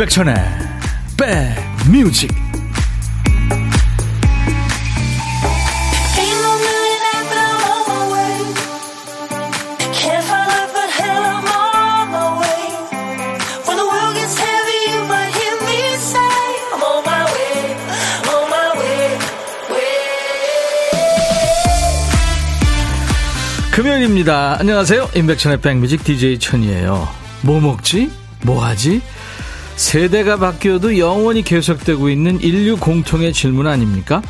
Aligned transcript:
임백천의 0.00 0.34
백뮤직 1.18 2.30
금요일입니다. 23.70 24.56
안녕하세요. 24.58 25.10
임백천의 25.14 25.60
백뮤직 25.60 26.02
DJ 26.04 26.38
천이에요. 26.38 27.06
뭐 27.42 27.60
먹지? 27.60 28.10
뭐 28.42 28.64
하지? 28.64 29.02
세대가 29.90 30.36
바뀌어도 30.36 30.98
영원히 30.98 31.42
계속되고 31.42 32.10
있는 32.10 32.40
인류 32.40 32.76
공통의 32.76 33.32
질문 33.32 33.66
아닙니까? 33.66 34.22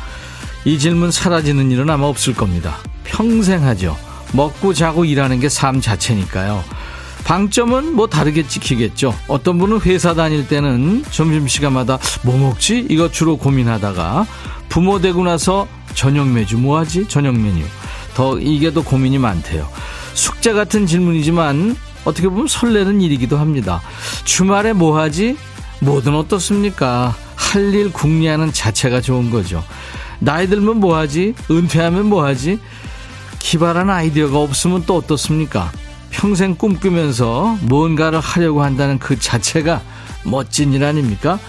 이 0.65 0.79
질문 0.79 1.11
사라지는 1.11 1.69
일은 1.69 1.87
아마 1.87 2.07
없을 2.07 2.33
겁니다. 2.33 2.77
평생 3.03 3.63
하죠. 3.65 3.95
먹고 4.33 4.73
자고 4.73 5.05
일하는 5.05 5.39
게 5.39 5.49
삶 5.49 5.79
자체니까요. 5.79 6.63
방점은 7.25 7.93
뭐 7.95 8.07
다르게 8.07 8.47
찍히겠죠. 8.47 9.13
어떤 9.27 9.59
분은 9.59 9.81
회사 9.81 10.15
다닐 10.15 10.47
때는 10.47 11.05
점심시간마다 11.11 11.99
뭐 12.23 12.39
먹지? 12.39 12.87
이거 12.89 13.11
주로 13.11 13.37
고민하다가 13.37 14.25
부모 14.67 14.99
되고 14.99 15.23
나서 15.23 15.67
저녁 15.93 16.27
메뉴 16.27 16.57
뭐 16.57 16.79
하지? 16.79 17.07
저녁 17.07 17.37
메뉴. 17.37 17.63
더 18.15 18.39
이게 18.39 18.73
더 18.73 18.81
고민이 18.81 19.19
많대요. 19.19 19.69
숙제 20.15 20.53
같은 20.53 20.87
질문이지만 20.87 21.75
어떻게 22.03 22.27
보면 22.29 22.47
설레는 22.47 22.99
일이기도 22.99 23.37
합니다. 23.37 23.79
주말에 24.23 24.73
뭐 24.73 24.97
하지? 24.97 25.37
뭐든 25.81 26.15
어떻습니까? 26.15 27.15
할 27.35 27.73
일 27.73 27.91
궁리하는 27.91 28.53
자체가 28.53 29.01
좋은 29.01 29.29
거죠. 29.29 29.63
나이 30.19 30.47
들면 30.47 30.77
뭐 30.77 30.95
하지? 30.95 31.33
은퇴하면 31.49 32.05
뭐 32.05 32.23
하지? 32.23 32.59
기발한 33.39 33.89
아이디어가 33.89 34.39
없으면 34.39 34.83
또 34.85 34.95
어떻습니까? 34.95 35.71
평생 36.11 36.55
꿈꾸면서 36.55 37.57
뭔가를 37.63 38.19
하려고 38.19 38.63
한다는 38.63 38.99
그 38.99 39.19
자체가 39.19 39.81
멋진 40.23 40.71
일 40.71 40.83
아닙니까? 40.83 41.39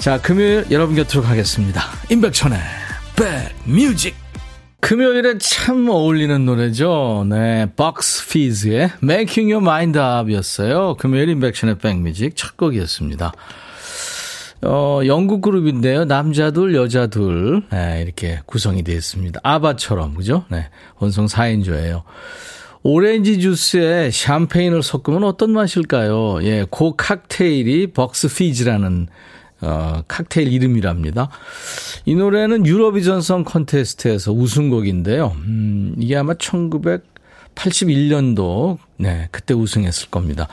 자, 0.00 0.20
금요일 0.20 0.66
여러분 0.70 0.96
곁으로 0.96 1.22
가겠습니다. 1.22 1.82
임백천의 2.10 2.58
백뮤직. 3.16 4.16
금요일에 4.80 5.38
참 5.38 5.88
어울리는 5.88 6.44
노래죠. 6.44 7.26
네, 7.28 7.66
박스 7.76 8.28
피즈의 8.28 8.90
Making 9.02 9.52
Your 9.52 9.62
Mind 9.62 9.98
Up 9.98 10.32
였어요. 10.32 10.94
금요일 10.98 11.28
인백션의 11.30 11.78
백뮤직 11.78 12.36
첫 12.36 12.56
곡이었습니다. 12.56 13.32
어, 14.62 15.00
영국 15.06 15.40
그룹인데요. 15.42 16.04
남자 16.04 16.50
둘, 16.50 16.74
여자 16.74 17.06
둘, 17.06 17.62
네, 17.70 18.02
이렇게 18.02 18.40
구성이 18.46 18.82
되어 18.82 18.96
있습니다. 18.96 19.38
아바처럼, 19.42 20.14
그죠? 20.14 20.44
네, 20.50 20.68
원성 20.98 21.26
4인조예요. 21.26 22.02
오렌지 22.82 23.38
주스에 23.40 24.10
샴페인을 24.10 24.82
섞으면 24.82 25.22
어떤 25.24 25.52
맛일까요? 25.52 26.42
예, 26.42 26.66
그 26.70 26.92
칵테일이 26.96 27.88
벅스 27.88 28.28
피즈라는 28.34 29.08
어, 29.60 30.02
칵테일 30.06 30.52
이름이랍니다. 30.52 31.30
이 32.04 32.14
노래는 32.14 32.64
유로비전성 32.66 33.42
컨테스트에서 33.44 34.30
우승곡인데요. 34.32 35.34
음, 35.36 35.96
이게 35.98 36.16
아마 36.16 36.34
1981년도, 36.34 38.78
네, 38.98 39.26
그때 39.32 39.54
우승했을 39.54 40.10
겁니다. 40.10 40.46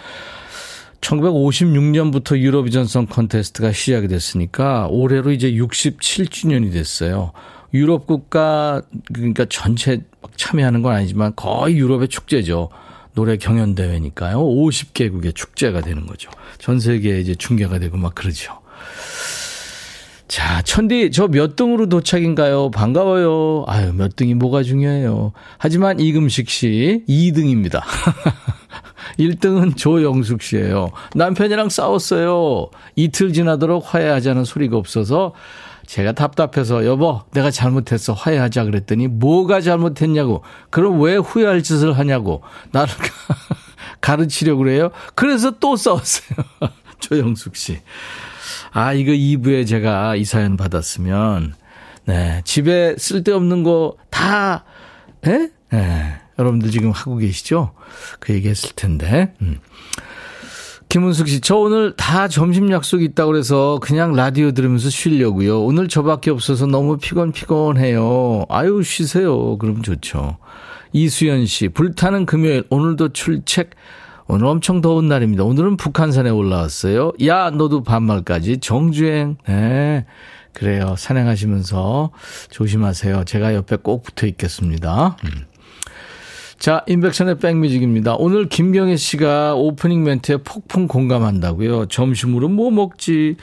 1956년부터 1.01 2.38
유로비전성 2.38 3.07
컨테스트가 3.07 3.72
시작이 3.72 4.07
됐으니까 4.07 4.88
올해로 4.89 5.31
이제 5.31 5.51
67주년이 5.51 6.72
됐어요. 6.72 7.31
유럽 7.73 8.07
국가, 8.07 8.81
그러니까 9.13 9.45
전체 9.50 10.01
참여하는 10.38 10.81
건 10.81 10.95
아니지만 10.95 11.34
거의 11.35 11.78
유럽의 11.78 12.07
축제죠. 12.07 12.69
노래 13.13 13.38
경연 13.38 13.75
대회니까요. 13.75 14.39
50개국의 14.39 15.35
축제가 15.35 15.81
되는 15.81 16.05
거죠. 16.05 16.29
전 16.57 16.79
세계에 16.79 17.19
이제 17.19 17.35
중계가 17.35 17.79
되고 17.79 17.97
막 17.97 18.13
그러죠. 18.16 18.59
자, 20.28 20.61
천디, 20.63 21.11
저 21.11 21.28
몇 21.28 21.55
등으로 21.55 21.88
도착인가요? 21.88 22.72
반가워요. 22.72 23.63
아유, 23.67 23.94
몇 23.94 24.16
등이 24.16 24.34
뭐가 24.34 24.63
중요해요. 24.63 25.34
하지만 25.57 26.00
이금식 26.00 26.50
씨 26.50 27.03
2등입니다. 27.07 27.81
1등은 29.19 29.77
조영숙 29.77 30.41
씨예요. 30.41 30.91
남편이랑 31.13 31.69
싸웠어요. 31.69 32.69
이틀 32.95 33.33
지나도록 33.33 33.93
화해하자는 33.93 34.43
소리가 34.43 34.77
없어서 34.77 35.33
제가 35.85 36.13
답답해서 36.13 36.85
여보, 36.85 37.21
내가 37.31 37.51
잘못했어. 37.51 38.13
화해하자 38.13 38.66
그랬더니 38.66 39.07
뭐가 39.07 39.61
잘못했냐고. 39.61 40.43
그럼 40.69 40.99
왜 41.01 41.16
후회할 41.16 41.61
짓을 41.63 41.97
하냐고. 41.97 42.41
나를 42.71 42.93
가르치려고 44.01 44.59
그래요. 44.59 44.89
그래서 45.13 45.51
또 45.59 45.75
싸웠어요. 45.75 46.37
조영숙 46.99 47.55
씨. 47.55 47.79
아, 48.72 48.93
이거 48.93 49.11
2부에 49.11 49.67
제가 49.67 50.16
이 50.16 50.25
사연 50.25 50.57
받았으면, 50.57 51.53
네, 52.05 52.41
집에 52.43 52.95
쓸데없는 52.97 53.63
거 53.63 53.95
다, 54.09 54.66
예? 55.25 55.49
네, 55.72 56.22
여러분들 56.38 56.72
지금 56.72 56.91
하고 56.91 57.18
계시죠? 57.18 57.72
그 58.19 58.34
얘기 58.34 58.50
했을 58.50 58.72
텐데, 58.75 59.34
음. 59.41 59.59
김은숙 60.90 61.28
씨, 61.28 61.41
저 61.41 61.56
오늘 61.56 61.96
다 61.96 62.28
점심 62.28 62.72
약속 62.72 63.01
있다고 63.01 63.31
그래서 63.31 63.79
그냥 63.81 64.13
라디오 64.13 64.51
들으면서 64.51 64.90
쉬려고요. 64.90 65.63
오늘 65.63 65.88
저밖에 65.88 66.29
없어서 66.31 66.68
너무 66.68 66.97
피곤 66.97 67.31
피곤해요. 67.31 68.46
아유, 68.50 68.84
쉬세요. 68.84 69.57
그럼 69.57 69.81
좋죠. 69.81 70.38
이수연 70.94 71.47
씨, 71.47 71.69
불타는 71.69 72.25
금요일, 72.25 72.63
오늘도 72.69 73.09
출첵 73.09 73.69
오늘 74.28 74.47
엄청 74.47 74.81
더운 74.81 75.07
날입니다. 75.07 75.44
오늘은 75.44 75.78
북한산에 75.78 76.29
올라왔어요. 76.29 77.12
야, 77.25 77.52
너도 77.52 77.84
반말까지. 77.84 78.57
정주행. 78.59 79.38
네. 79.47 80.06
그래요. 80.53 80.96
산행하시면서 80.97 82.12
조심하세요. 82.50 83.25
제가 83.25 83.53
옆에 83.53 83.75
꼭 83.75 84.02
붙어 84.02 84.25
있겠습니다. 84.25 85.17
음. 85.25 85.46
자, 86.59 86.83
인백션의 86.88 87.38
백뮤직입니다. 87.39 88.16
오늘 88.16 88.47
김경혜 88.47 88.95
씨가 88.95 89.55
오프닝 89.55 90.03
멘트에 90.03 90.38
폭풍 90.38 90.88
공감한다고요. 90.88 91.88
점심으로 91.88 92.49
뭐 92.49 92.71
먹지? 92.71 93.35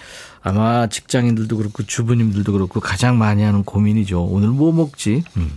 아마 0.43 0.89
직장인들도 0.89 1.57
그렇고 1.57 1.85
주부님들도 1.85 2.53
그렇고 2.53 2.81
가장 2.81 3.19
많이 3.19 3.43
하는 3.43 3.63
고민이죠. 3.63 4.25
오늘 4.25 4.49
뭐 4.49 4.73
먹지? 4.73 5.23
음. 5.37 5.53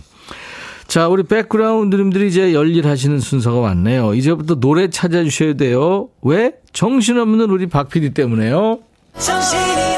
자, 0.86 1.08
우리 1.08 1.24
백그라운드님들이 1.24 2.28
이제 2.28 2.54
열일하시는 2.54 3.18
순서가 3.18 3.58
왔네요. 3.58 4.14
이제부터 4.14 4.60
노래 4.60 4.88
찾아주셔야 4.88 5.54
돼요. 5.54 6.08
왜? 6.22 6.52
정신없는 6.72 7.50
우리 7.50 7.66
박 7.66 7.88
PD 7.88 8.10
때문에요. 8.10 8.78
정신이 9.18 9.95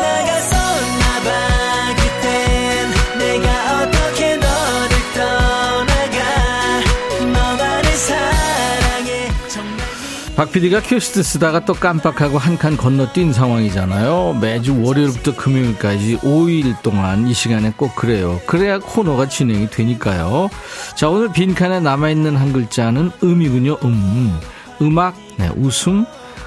박 10.38 10.52
PD가 10.52 10.80
큐시트 10.80 11.24
쓰다가 11.24 11.64
또 11.64 11.74
깜빡하고 11.74 12.38
한 12.38 12.56
칸 12.56 12.76
건너뛴 12.76 13.32
상황이잖아요. 13.32 14.38
매주 14.40 14.80
월요일부터 14.84 15.34
금요일까지 15.34 16.18
5일 16.18 16.80
동안 16.80 17.26
이 17.26 17.34
시간에 17.34 17.72
꼭 17.76 17.96
그래요. 17.96 18.40
그래야 18.46 18.78
코너가 18.78 19.28
진행이 19.28 19.68
되니까요. 19.70 20.48
자, 20.94 21.08
오늘 21.08 21.32
빈칸에 21.32 21.80
남아있는 21.80 22.36
한 22.36 22.52
글자는 22.52 23.10
음이군요. 23.20 23.78
음. 23.82 24.38
음악, 24.80 25.16
네, 25.38 25.50
웃음, 25.56 26.04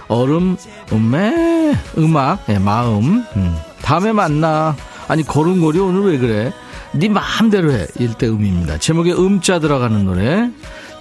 얼음, 0.08 0.56
음매, 0.94 1.76
음악, 1.98 2.46
네, 2.46 2.60
마음. 2.60 3.26
음. 3.36 3.58
다음에 3.82 4.14
만나. 4.14 4.74
아니, 5.10 5.24
걸음걸이 5.24 5.80
오늘 5.80 6.14
왜 6.14 6.18
그래? 6.18 6.54
네 6.94 7.10
마음대로 7.10 7.74
해. 7.74 7.88
일대 8.00 8.28
음입니다. 8.28 8.78
제목에 8.78 9.12
음자 9.12 9.60
들어가는 9.60 10.06
노래. 10.06 10.50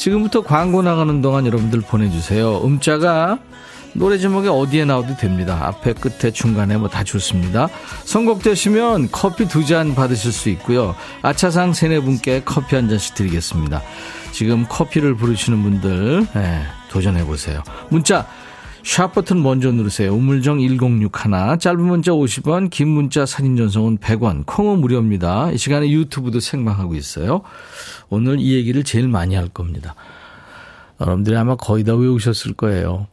지금부터 0.05 0.41
광고 0.41 0.81
나가는 0.81 1.20
동안 1.20 1.44
여러분들 1.47 1.82
보내주세요. 1.82 2.62
음자가 2.64 3.38
노래 3.93 4.17
제목에 4.17 4.49
어디에 4.49 4.87
나와도 4.87 5.17
됩니다. 5.19 5.58
앞에, 5.62 5.93
끝에, 5.93 6.31
중간에 6.32 6.79
뭐 6.79 6.88
다 6.88 7.05
좋습니다. 7.05 7.69
선곡되시면 8.05 9.11
커피 9.12 9.47
두 9.47 9.62
잔 9.67 9.94
받으실 9.94 10.32
수 10.32 10.49
있고요. 10.49 10.94
아차상 11.20 11.75
세네 11.75 12.00
분께 12.00 12.41
커피 12.47 12.76
한 12.76 12.88
잔씩 12.88 13.14
드리겠습니다. 13.14 13.82
지금 14.32 14.64
커피를 14.69 15.17
부르시는 15.17 15.62
분들 15.62 16.26
네, 16.35 16.62
도전해 16.88 17.25
보세요. 17.26 17.62
문자 17.91 18.26
샵 18.85 19.12
버튼 19.12 19.43
먼저 19.43 19.71
누르세요. 19.71 20.12
우물정 20.15 20.61
1061 20.61 21.11
짧은 21.59 21.81
문자 21.81 22.12
50원 22.12 22.71
긴 22.71 22.88
문자 22.88 23.27
사진 23.27 23.56
전송은 23.56 23.99
100원 23.99 24.44
콩은 24.47 24.81
무료입니다. 24.81 25.50
이 25.53 25.59
시간에 25.59 25.91
유튜브도 25.91 26.41
생방하고 26.41 26.94
있어요. 26.94 27.43
오늘 28.09 28.41
이 28.41 28.55
얘기를 28.55 28.82
제일 28.85 29.09
많이 29.09 29.35
할 29.35 29.49
겁니다. 29.49 29.94
여러분들이 31.00 31.37
아마 31.37 31.56
거의 31.56 31.85
다 31.85 31.94
외우셨을 31.94 32.55
거예요. 32.55 33.06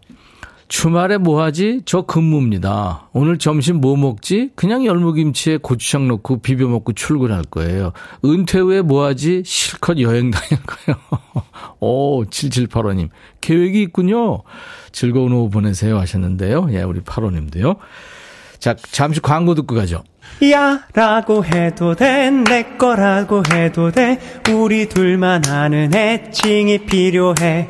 주말에 0.68 1.18
뭐 1.18 1.42
하지? 1.42 1.82
저 1.86 2.02
근무입니다. 2.02 3.08
오늘 3.14 3.38
점심 3.38 3.80
뭐 3.80 3.96
먹지? 3.96 4.52
그냥 4.56 4.86
열무김치에 4.86 5.58
고추장 5.58 6.08
넣고 6.10 6.42
비벼 6.42 6.68
먹고 6.68 6.92
출근할 6.94 7.44
거예요. 7.44 7.94
은퇴 8.26 8.60
후에 8.60 8.82
뭐 8.82 9.06
하지? 9.06 9.44
실컷 9.46 9.98
여행 10.00 10.30
다닐 10.30 10.62
거예요. 10.64 11.00
오, 11.80 12.26
7785님. 12.26 13.10
계획이 13.40 13.82
있군요. 13.84 14.44
즐거운 14.92 15.32
오후 15.32 15.50
보내세요 15.50 15.98
하셨는데요. 16.00 16.68
예, 16.72 16.82
우리 16.84 17.00
8호님도요. 17.00 17.78
자, 18.60 18.76
잠시 18.92 19.22
광고 19.22 19.56
듣고 19.56 19.76
가죠. 19.76 20.04
야 20.52 20.82
라고 20.94 21.46
해도 21.46 21.96
돼 21.96 22.30
내 22.30 22.64
거라고 22.78 23.42
해도 23.54 23.92
돼 23.92 24.20
우리 24.52 24.90
둘만 24.90 25.46
아는 25.48 25.96
애칭이 25.96 26.80
필요해 26.80 27.70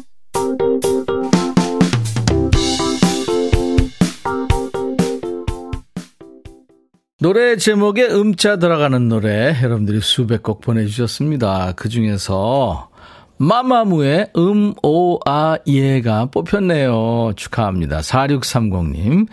노래 7.21 7.55
제목에 7.55 8.07
음자 8.07 8.55
들어가는 8.55 9.07
노래 9.07 9.55
여러분들이 9.61 10.01
수백 10.01 10.41
곡 10.41 10.59
보내주셨습니다. 10.59 11.73
그 11.75 11.87
중에서 11.87 12.89
마마무의 13.37 14.31
음, 14.37 14.73
오, 14.81 15.19
아, 15.27 15.55
예가 15.67 16.31
뽑혔네요. 16.31 17.33
축하합니다. 17.35 17.99
4630님. 17.99 19.27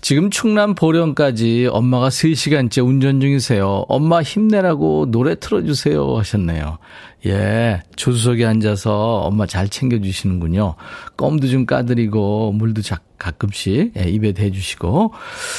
지금 0.00 0.30
충남 0.30 0.74
보령까지 0.74 1.68
엄마가 1.70 2.08
3시간째 2.08 2.82
운전 2.82 3.20
중이세요. 3.20 3.84
엄마 3.88 4.22
힘내라고 4.22 5.10
노래 5.10 5.34
틀어주세요. 5.34 6.16
하셨네요. 6.16 6.78
예, 7.26 7.82
조수석에 7.96 8.44
앉아서 8.44 9.20
엄마 9.20 9.46
잘 9.46 9.68
챙겨주시는군요. 9.68 10.74
껌도 11.16 11.48
좀 11.48 11.64
까드리고, 11.64 12.52
물도 12.52 12.82
자, 12.82 13.00
가끔씩 13.18 13.92
예, 13.96 14.02
입에 14.10 14.32
대주시고. 14.32 15.12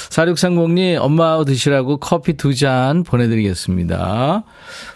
4630님, 0.10 0.98
엄마 1.02 1.44
드시라고 1.44 1.98
커피 1.98 2.34
두 2.34 2.54
잔 2.54 3.04
보내드리겠습니다. 3.04 4.44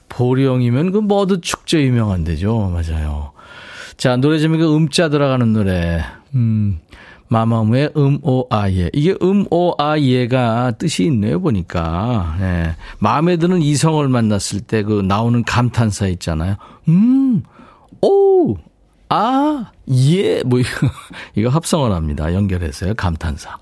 보령이면 0.10 0.92
그 0.92 1.00
머드 1.00 1.42
축제 1.42 1.82
유명한 1.82 2.24
데죠. 2.24 2.72
맞아요. 2.74 3.32
자, 3.98 4.16
노래 4.18 4.38
제목에 4.40 4.64
음자 4.64 5.10
들어가는 5.10 5.52
노래. 5.52 6.04
음, 6.36 6.80
마마무의 7.30 7.92
음 7.96 8.20
오 8.24 8.48
아 8.50 8.70
예. 8.72 8.90
이게 8.94 9.16
음 9.22 9.46
오 9.52 9.76
아 9.78 9.98
예가 10.00 10.72
뜻이 10.80 11.06
있네요, 11.06 11.40
보니까. 11.40 12.36
예. 12.42 12.76
마음에 13.00 13.38
드는 13.38 13.62
이성을 13.62 14.08
만났을 14.08 14.62
때 14.62 14.84
그 14.84 15.02
나오는 15.02 15.44
감탄사 15.44 16.08
있잖아요. 16.08 16.56
음, 16.88 17.44
오, 18.02 18.56
아, 19.10 19.72
예. 19.92 20.42
뭐, 20.44 20.60
이거, 20.60 20.70
이거 21.36 21.50
합성을 21.50 21.92
합니다. 21.92 22.34
연결해서요. 22.34 22.94
감탄사. 22.96 23.58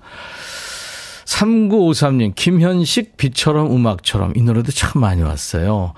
3953님, 1.26 2.32
김현식 2.34 3.16
비처럼 3.16 3.70
음악처럼. 3.74 4.32
이 4.36 4.42
노래도 4.42 4.72
참 4.72 5.00
많이 5.02 5.22
왔어요. 5.22 5.92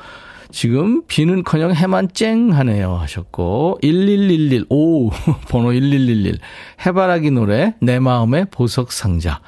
지금 0.53 1.03
비는 1.07 1.45
커녕 1.45 1.75
해만 1.75 2.09
쨍 2.13 2.53
하네요 2.53 2.95
하셨고 2.95 3.79
1111 3.83 4.67
오 4.69 5.11
번호 5.49 5.73
1111 5.73 6.39
해바라기 6.85 7.31
노래 7.31 7.75
내 7.81 7.99
마음의 7.99 8.47
보석 8.51 8.93
상자 8.93 9.41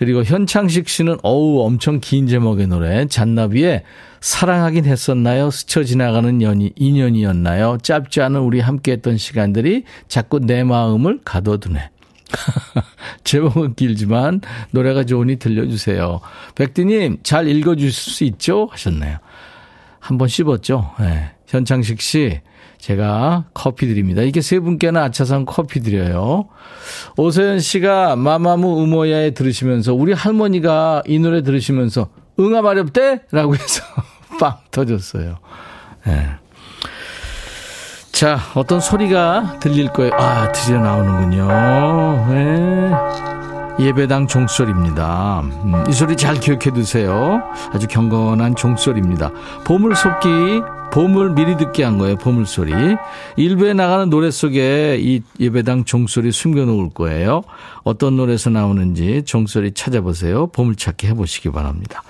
그리고 0.00 0.24
현창식 0.24 0.88
씨는 0.88 1.18
어우 1.22 1.60
엄청 1.60 2.00
긴 2.00 2.26
제목의 2.26 2.68
노래 2.68 3.06
잔나비의 3.06 3.82
사랑하긴 4.20 4.86
했었나요? 4.86 5.50
스쳐 5.50 5.84
지나가는 5.84 6.40
연이 6.42 6.72
인연이었나요? 6.76 7.78
짧지 7.82 8.22
않은 8.22 8.40
우리 8.40 8.60
함께했던 8.60 9.18
시간들이 9.18 9.84
자꾸 10.08 10.40
내 10.40 10.64
마음을 10.64 11.20
가둬두네. 11.24 11.90
제목은 13.24 13.74
길지만 13.74 14.40
노래가 14.70 15.04
좋으니 15.04 15.36
들려주세요. 15.36 16.20
백디님 16.54 17.18
잘 17.22 17.48
읽어주실 17.48 17.92
수 17.92 18.24
있죠? 18.24 18.68
하셨나요? 18.70 19.18
한번 20.00 20.28
씹었죠. 20.28 20.92
네. 20.98 21.30
현창식 21.46 22.00
씨, 22.00 22.40
제가 22.78 23.44
커피 23.52 23.86
드립니다. 23.86 24.22
이게 24.22 24.40
세 24.40 24.58
분께는 24.58 25.00
아차산 25.00 25.44
커피 25.44 25.80
드려요. 25.80 26.48
오세현 27.16 27.60
씨가 27.60 28.16
마마무 28.16 28.80
우모야에 28.82 29.32
들으시면서 29.32 29.94
우리 29.94 30.12
할머니가 30.12 31.02
이 31.06 31.18
노래 31.18 31.42
들으시면서 31.42 32.08
응아 32.38 32.62
마렵대? 32.62 33.20
라고 33.30 33.54
해서 33.54 33.84
빵 34.40 34.56
터졌어요. 34.70 35.38
네. 36.06 36.28
자, 38.12 38.38
어떤 38.54 38.80
소리가 38.80 39.58
들릴 39.60 39.88
거예요. 39.88 40.12
아, 40.14 40.50
드디어 40.52 40.78
나오는군요. 40.78 41.46
네. 42.28 43.29
예배당 43.80 44.26
종소리입니다. 44.26 45.40
음, 45.40 45.84
이 45.88 45.92
소리 45.92 46.16
잘 46.16 46.38
기억해 46.38 46.70
두세요. 46.74 47.42
아주 47.72 47.86
경건한 47.88 48.54
종소리입니다. 48.54 49.30
보물속기, 49.64 50.60
보물 50.92 51.30
미리 51.34 51.56
듣게 51.56 51.84
한 51.84 51.96
거예요. 51.96 52.16
보물소리. 52.16 52.72
일부에 53.36 53.72
나가는 53.72 54.10
노래 54.10 54.30
속에 54.30 54.98
이 55.00 55.22
예배당 55.38 55.84
종소리 55.84 56.30
숨겨 56.30 56.66
놓을 56.66 56.90
거예요. 56.90 57.42
어떤 57.82 58.16
노래에서 58.16 58.50
나오는지 58.50 59.22
종소리 59.24 59.72
찾아보세요. 59.72 60.48
보물찾기 60.48 61.06
해보시기 61.06 61.50
바랍니다. 61.50 62.02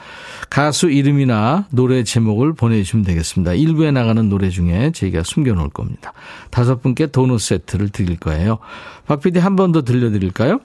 가수 0.49 0.91
이름이나 0.91 1.67
노래 1.71 2.03
제목을 2.03 2.55
보내주시면 2.55 3.05
되겠습니다. 3.05 3.53
일부에 3.53 3.93
나가는 3.93 4.29
노래 4.29 4.49
중에 4.49 4.91
저희가 4.91 5.23
숨겨놓을 5.23 5.69
겁니다. 5.69 6.13
다섯 6.51 6.83
분께 6.83 7.07
도넛 7.07 7.39
세트를 7.41 7.91
드릴 7.91 8.17
거예요. 8.19 8.59
박 9.07 9.21
PD 9.21 9.39
한 9.39 9.55
번 9.55 9.71
더 9.71 9.83
들려드릴까요? 9.83 10.59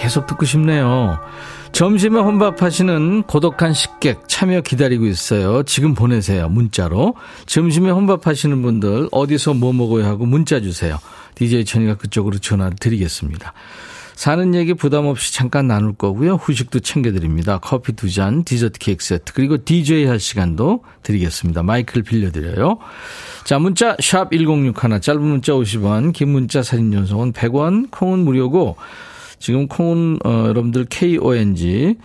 계속 0.00 0.26
듣고 0.26 0.46
싶네요. 0.46 1.20
점심에 1.72 2.18
혼밥하시는 2.18 3.24
고독한 3.24 3.74
식객 3.74 4.28
참여 4.28 4.62
기다리고 4.62 5.06
있어요. 5.06 5.62
지금 5.64 5.94
보내세요. 5.94 6.48
문자로. 6.48 7.14
점심에 7.44 7.90
혼밥하시는 7.90 8.62
분들 8.62 9.08
어디서 9.12 9.52
뭐 9.54 9.74
먹어야 9.74 10.06
하고 10.06 10.24
문자 10.24 10.60
주세요. 10.60 10.98
DJ 11.34 11.66
천이가 11.66 11.96
그쪽으로 11.96 12.38
전화 12.38 12.70
드리겠습니다. 12.70 13.52
사는 14.14 14.54
얘기 14.54 14.72
부담 14.72 15.06
없이 15.06 15.34
잠깐 15.34 15.66
나눌 15.66 15.92
거고요. 15.94 16.34
후식도 16.34 16.80
챙겨드립니다. 16.80 17.58
커피 17.58 17.92
두 17.92 18.10
잔, 18.10 18.44
디저트 18.44 18.78
케이크 18.78 19.04
세트, 19.04 19.32
그리고 19.34 19.62
DJ 19.64 20.06
할 20.06 20.18
시간도 20.18 20.82
드리겠습니다. 21.02 21.62
마이크를 21.62 22.02
빌려드려요. 22.02 22.78
자, 23.44 23.58
문자 23.58 23.96
샵 24.00 24.30
1061, 24.30 25.00
짧은 25.00 25.22
문자 25.22 25.52
50원, 25.52 26.12
긴 26.12 26.30
문자 26.30 26.62
사진 26.62 26.90
전송은 26.92 27.32
100원, 27.32 27.90
콩은 27.90 28.18
무료고 28.18 28.76
지금 29.40 29.66
콩은 29.66 30.18
어, 30.24 30.44
여러분들 30.48 30.84
KONG 30.84 31.96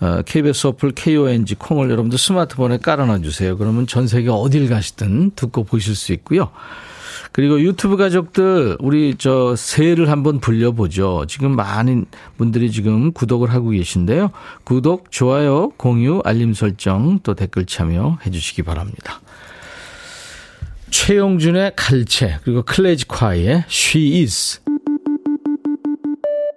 어, 0.00 0.22
KBS 0.24 0.66
어플 0.68 0.92
KONG 0.92 1.54
콩을 1.56 1.90
여러분들 1.90 2.18
스마트폰에 2.18 2.78
깔아놔 2.78 3.20
주세요. 3.20 3.56
그러면 3.56 3.86
전 3.86 4.08
세계 4.08 4.30
어딜 4.30 4.68
가시든 4.68 5.32
듣고 5.36 5.64
보실 5.64 5.94
수 5.94 6.12
있고요. 6.14 6.50
그리고 7.32 7.60
유튜브 7.60 7.96
가족들 7.96 8.78
우리 8.80 9.14
저 9.16 9.54
새해를 9.54 10.10
한번 10.10 10.40
불려보죠. 10.40 11.26
지금 11.28 11.54
많은 11.54 12.06
분들이 12.36 12.72
지금 12.72 13.12
구독을 13.12 13.52
하고 13.52 13.70
계신데요. 13.70 14.30
구독, 14.64 15.12
좋아요, 15.12 15.70
공유, 15.76 16.22
알림 16.24 16.54
설정 16.54 17.20
또 17.22 17.34
댓글 17.34 17.66
참여해 17.66 18.30
주시기 18.32 18.62
바랍니다. 18.62 19.20
최용준의 20.90 21.74
칼체 21.76 22.38
그리고 22.42 22.62
클래지 22.62 23.06
콰이의 23.06 23.64
She 23.68 24.22
Is 24.22 24.60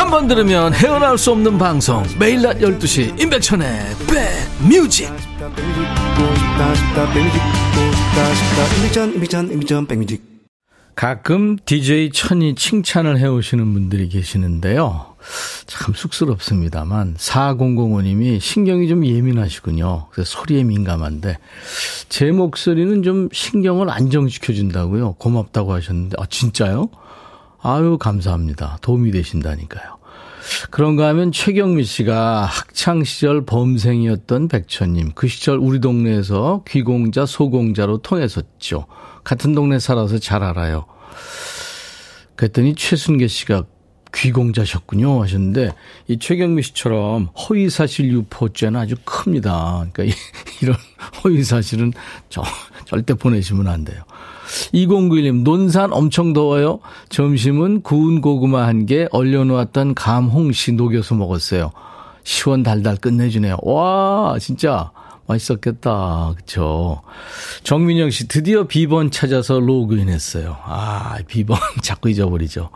한 0.00 0.10
번 0.10 0.26
들으면 0.26 0.72
헤어나올 0.72 1.18
수 1.18 1.30
없는 1.30 1.58
방송 1.58 2.02
매일 2.18 2.40
낮 2.40 2.58
12시 2.58 3.20
임백천의 3.20 3.80
백뮤직 4.08 5.10
가끔 10.94 11.56
DJ 11.64 12.10
천이 12.12 12.54
칭찬을 12.54 13.18
해오시는 13.18 13.72
분들이 13.74 14.08
계시는데요. 14.08 15.16
참 15.66 15.94
쑥스럽습니다만 15.94 17.16
4005님이 17.16 18.40
신경이 18.40 18.88
좀 18.88 19.04
예민하시군요. 19.06 20.06
그래서 20.10 20.30
소리에 20.30 20.64
민감한데 20.64 21.36
제 22.08 22.32
목소리는 22.32 23.02
좀 23.02 23.28
신경을 23.32 23.90
안정시켜 23.90 24.54
준다고요. 24.54 25.12
고맙다고 25.18 25.74
하셨는데 25.74 26.16
아 26.18 26.24
진짜요? 26.26 26.88
아유 27.62 27.98
감사합니다. 27.98 28.78
도움이 28.80 29.10
되신다니까요. 29.10 29.98
그런가 30.70 31.08
하면 31.08 31.32
최경미 31.32 31.84
씨가 31.84 32.44
학창 32.44 33.04
시절 33.04 33.44
범생이었던 33.44 34.48
백천님 34.48 35.12
그 35.14 35.28
시절 35.28 35.58
우리 35.58 35.80
동네에서 35.80 36.64
귀공자 36.66 37.26
소공자로 37.26 37.98
통했었죠. 37.98 38.86
같은 39.22 39.54
동네 39.54 39.78
살아서 39.78 40.18
잘 40.18 40.42
알아요. 40.42 40.86
그랬더니 42.36 42.74
최순계 42.74 43.28
씨가 43.28 43.64
귀공자셨군요 44.14 45.22
하셨는데 45.22 45.72
이 46.08 46.18
최경미 46.18 46.62
씨처럼 46.62 47.26
허위사실 47.26 48.10
유포죄는 48.12 48.78
아주 48.80 48.96
큽니다. 49.04 49.86
그러니까 49.92 50.16
이런 50.62 50.76
허위사실은 51.22 51.92
저, 52.28 52.42
절대 52.86 53.14
보내시면 53.14 53.68
안 53.68 53.84
돼요. 53.84 54.02
2091님, 54.74 55.42
논산 55.44 55.92
엄청 55.92 56.32
더워요. 56.32 56.80
점심은 57.08 57.82
구운 57.82 58.20
고구마 58.20 58.66
한 58.66 58.86
개 58.86 59.06
얼려놓았던 59.12 59.94
감 59.94 60.26
홍시 60.28 60.72
녹여서 60.72 61.14
먹었어요. 61.14 61.70
시원 62.24 62.62
달달 62.64 62.96
끝내주네요. 62.96 63.58
와, 63.62 64.36
진짜 64.40 64.90
맛있었겠다. 65.26 66.34
그쵸. 66.36 67.02
정민영 67.62 68.10
씨, 68.10 68.26
드디어 68.26 68.64
비번 68.66 69.12
찾아서 69.12 69.60
로그인 69.60 70.08
했어요. 70.08 70.56
아, 70.64 71.18
비번 71.28 71.58
자꾸 71.82 72.10
잊어버리죠. 72.10 72.70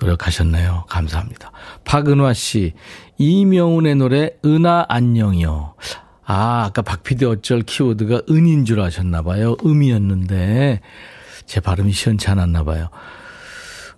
노력하셨네요. 0.00 0.84
감사합니다. 0.88 1.50
박은화 1.84 2.32
씨, 2.34 2.72
이명훈의 3.18 3.96
노래, 3.96 4.30
은하 4.44 4.86
안녕이요. 4.88 5.74
아, 6.24 6.64
아까 6.66 6.82
박피디 6.82 7.24
어쩔 7.24 7.62
키워드가 7.62 8.22
은인 8.30 8.64
줄 8.64 8.80
아셨나 8.80 9.22
봐요. 9.22 9.56
음이었는데, 9.64 10.80
제 11.46 11.60
발음이 11.60 11.92
시원치 11.92 12.28
않았나 12.28 12.64
봐요. 12.64 12.90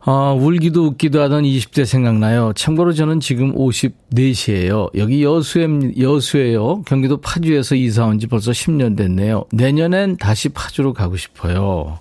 아, 0.02 0.32
울기도 0.32 0.86
웃기도 0.86 1.20
하던 1.22 1.42
20대 1.42 1.84
생각나요. 1.84 2.52
참고로 2.54 2.94
저는 2.94 3.20
지금 3.20 3.54
54세예요. 3.54 4.96
여기 4.96 5.22
여수에, 5.22 5.66
여수에요. 5.98 6.82
경기도 6.82 7.18
파주에서 7.18 7.74
이사 7.74 8.06
온 8.06 8.18
지 8.18 8.26
벌써 8.26 8.50
10년 8.52 8.96
됐네요. 8.96 9.44
내년엔 9.52 10.16
다시 10.16 10.48
파주로 10.48 10.94
가고 10.94 11.18
싶어요. 11.18 11.98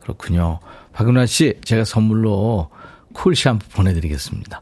그렇군요. 0.00 0.60
박은화 0.94 1.26
씨, 1.26 1.54
제가 1.64 1.84
선물로 1.84 2.70
쿨 3.14 3.34
샴푸 3.34 3.66
보내드리겠습니다. 3.70 4.60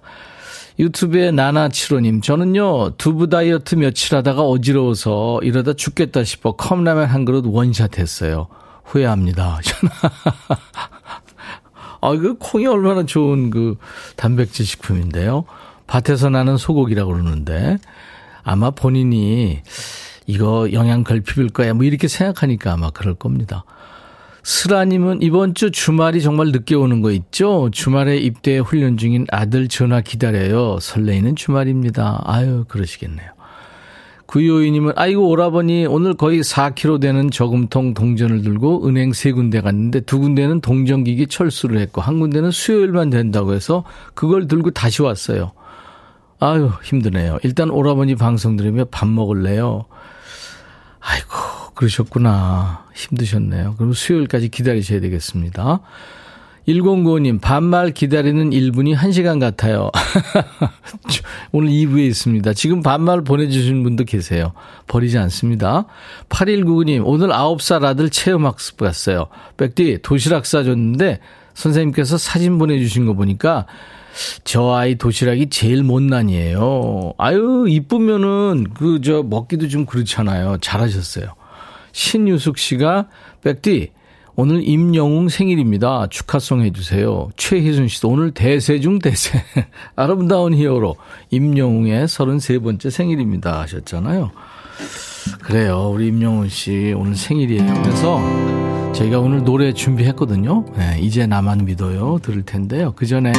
유튜브에 0.78 1.32
나나치로님, 1.32 2.20
저는요, 2.22 2.96
두부 2.96 3.28
다이어트 3.28 3.74
며칠 3.74 4.16
하다가 4.16 4.42
어지러워서 4.42 5.40
이러다 5.42 5.72
죽겠다 5.74 6.24
싶어 6.24 6.52
컵라면 6.52 7.06
한 7.06 7.24
그릇 7.24 7.44
원샷 7.46 7.98
했어요. 7.98 8.46
후회합니다. 8.84 9.58
아, 12.00 12.16
그 12.16 12.36
콩이 12.38 12.66
얼마나 12.66 13.04
좋은 13.04 13.50
그 13.50 13.76
단백질 14.16 14.66
식품인데요. 14.66 15.44
밭에서 15.86 16.30
나는 16.30 16.56
소고기라고 16.56 17.12
그러는데 17.12 17.78
아마 18.42 18.70
본인이 18.70 19.62
이거 20.26 20.72
영양 20.72 21.04
결핍일 21.04 21.50
거야. 21.50 21.74
뭐 21.74 21.84
이렇게 21.84 22.08
생각하니까 22.08 22.72
아마 22.72 22.90
그럴 22.90 23.14
겁니다. 23.14 23.64
슬아님은 24.42 25.22
이번 25.22 25.54
주 25.54 25.70
주말이 25.70 26.20
정말 26.20 26.48
늦게 26.48 26.74
오는 26.74 27.00
거 27.00 27.12
있죠? 27.12 27.68
주말에 27.70 28.16
입대 28.16 28.58
훈련 28.58 28.96
중인 28.96 29.26
아들 29.30 29.68
전화 29.68 30.00
기다려요. 30.00 30.78
설레이는 30.80 31.36
주말입니다. 31.36 32.22
아유, 32.24 32.64
그러시겠네요. 32.68 33.30
구요이님은 34.26 34.94
아이고 34.96 35.28
오라버니 35.28 35.86
오늘 35.86 36.14
거의 36.14 36.40
4kg 36.40 37.02
되는 37.02 37.30
저금통 37.30 37.92
동전을 37.92 38.40
들고 38.40 38.88
은행 38.88 39.12
세 39.12 39.30
군데 39.30 39.60
갔는데 39.60 40.00
두 40.00 40.18
군데는 40.20 40.62
동전기기 40.62 41.26
철수를 41.26 41.78
했고 41.78 42.00
한 42.00 42.18
군데는 42.18 42.50
수요일만 42.50 43.10
된다고 43.10 43.52
해서 43.52 43.84
그걸 44.14 44.48
들고 44.48 44.70
다시 44.70 45.02
왔어요. 45.02 45.52
아유 46.40 46.70
힘드네요. 46.82 47.40
일단 47.42 47.68
오라버니 47.68 48.14
방송 48.14 48.56
들으며 48.56 48.86
밥 48.86 49.06
먹을래요. 49.06 49.84
아이고 51.00 51.61
그러셨구나 51.74 52.86
힘드셨네요. 52.94 53.74
그럼 53.76 53.92
수요일까지 53.92 54.48
기다리셔야 54.48 55.00
되겠습니다. 55.00 55.80
1095님, 56.68 57.40
반말 57.40 57.90
기다리는 57.90 58.50
1분이 58.50 58.94
1시간 58.94 59.40
같아요. 59.40 59.90
오늘 61.50 61.70
2부에 61.70 62.06
있습니다. 62.08 62.52
지금 62.52 62.82
반말 62.82 63.22
보내주신 63.22 63.82
분도 63.82 64.04
계세요. 64.04 64.52
버리지 64.86 65.18
않습니다. 65.18 65.86
8199님, 66.28 67.02
오늘 67.04 67.30
9살 67.30 67.84
아들 67.84 68.10
체험학습 68.10 68.76
갔어요. 68.76 69.26
백디, 69.56 70.00
도시락 70.02 70.46
싸줬는데, 70.46 71.18
선생님께서 71.54 72.16
사진 72.16 72.58
보내주신 72.58 73.06
거 73.06 73.14
보니까, 73.14 73.66
저 74.44 74.72
아이 74.72 74.94
도시락이 74.94 75.48
제일 75.50 75.82
못난이에요. 75.82 77.14
아유, 77.18 77.66
이쁘면은, 77.68 78.68
그, 78.74 79.00
저, 79.02 79.24
먹기도 79.24 79.66
좀 79.66 79.84
그렇잖아요. 79.84 80.58
잘하셨어요. 80.60 81.34
신유숙 81.92 82.58
씨가, 82.58 83.08
백디, 83.42 83.90
오늘 84.34 84.66
임영웅 84.66 85.28
생일입니다. 85.28 86.06
축하송 86.08 86.62
해주세요. 86.62 87.28
최희순 87.36 87.88
씨도 87.88 88.08
오늘 88.08 88.30
대세 88.30 88.80
중 88.80 88.98
대세. 88.98 89.42
아름다운 89.94 90.54
히어로. 90.54 90.96
임영웅의 91.30 92.06
33번째 92.06 92.90
생일입니다. 92.90 93.60
하셨잖아요. 93.60 94.30
그래요. 95.42 95.90
우리 95.94 96.08
임영웅 96.08 96.48
씨 96.48 96.94
오늘 96.96 97.14
생일이에요. 97.14 97.82
그래서 97.82 98.20
저희가 98.94 99.20
오늘 99.20 99.44
노래 99.44 99.72
준비했거든요. 99.72 100.64
네, 100.76 100.98
이제 101.00 101.26
나만 101.26 101.66
믿어요. 101.66 102.18
들을 102.22 102.42
텐데요. 102.42 102.92
그 102.96 103.04
전에 103.06 103.32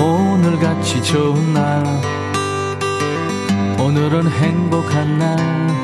오늘 0.00 0.58
같이 0.60 1.02
좋은 1.02 1.52
날 1.52 1.84
오늘은 3.80 4.28
행복한 4.28 5.18
날 5.18 5.75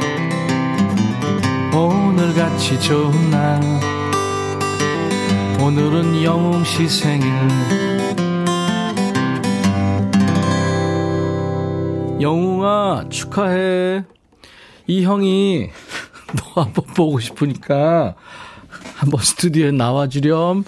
오늘같이 1.75 2.79
좋은 2.81 3.31
날. 3.31 3.59
오늘은 5.59 6.23
영웅씨 6.23 6.87
생일. 6.87 7.33
영웅아 12.21 13.07
축하해. 13.09 14.05
이 14.87 15.03
형이 15.03 15.71
너 16.37 16.63
한번 16.63 16.85
보고 16.95 17.19
싶으니까 17.19 18.17
한번 18.97 19.23
스튜디오에 19.23 19.71
나와주렴. 19.71 20.65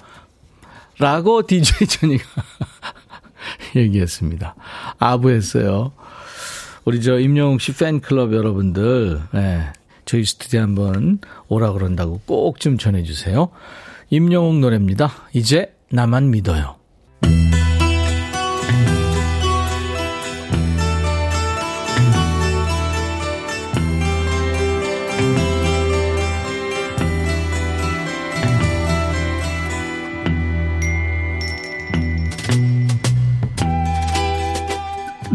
라고 0.98 1.46
DJ 1.46 1.86
전이가 1.86 2.24
얘기했습니다. 3.76 4.54
아부했어요. 4.98 5.92
우리 6.86 7.02
저 7.02 7.18
임영웅 7.18 7.58
씨 7.58 7.74
팬클럽 7.74 8.32
여러분들 8.32 9.20
네. 9.32 9.72
저희 10.04 10.24
스튜디오 10.24 10.60
한번 10.60 11.18
오라 11.48 11.72
그런다고 11.72 12.20
꼭 12.26 12.58
좀 12.58 12.78
전해주세요. 12.78 13.48
임영웅 14.10 14.60
노래입니다. 14.60 15.10
이제 15.32 15.74
나만 15.90 16.30
믿어요. 16.30 16.76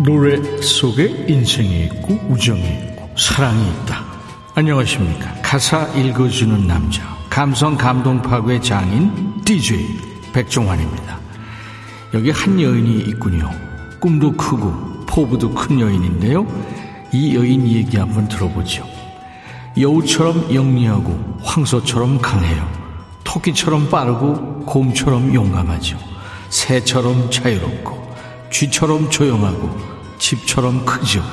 노래 0.03 0.37
속에 0.61 1.25
인생이 1.27 1.85
있고 1.85 2.13
우정이 2.29 2.61
있고 2.61 3.09
사랑이 3.17 3.61
있다. 3.83 3.98
안녕하십니까. 4.59 5.33
가사 5.41 5.87
읽어주는 5.93 6.67
남자. 6.67 7.01
감성 7.29 7.77
감동 7.77 8.21
파괴 8.21 8.59
장인 8.59 9.41
DJ 9.45 9.87
백종환입니다. 10.33 11.17
여기 12.13 12.29
한 12.29 12.59
여인이 12.59 13.03
있군요. 13.03 13.49
꿈도 14.01 14.33
크고 14.33 15.05
포부도 15.05 15.53
큰 15.53 15.79
여인인데요. 15.79 16.45
이 17.13 17.37
여인 17.37 17.65
얘기 17.69 17.95
한번 17.95 18.27
들어보죠. 18.27 18.85
여우처럼 19.79 20.53
영리하고 20.53 21.37
황소처럼 21.41 22.19
강해요. 22.19 22.69
토끼처럼 23.23 23.89
빠르고 23.89 24.65
곰처럼 24.65 25.33
용감하죠. 25.33 25.97
새처럼 26.49 27.31
자유롭고 27.31 28.13
쥐처럼 28.51 29.09
조용하고 29.09 29.69
집처럼 30.17 30.83
크죠. 30.83 31.23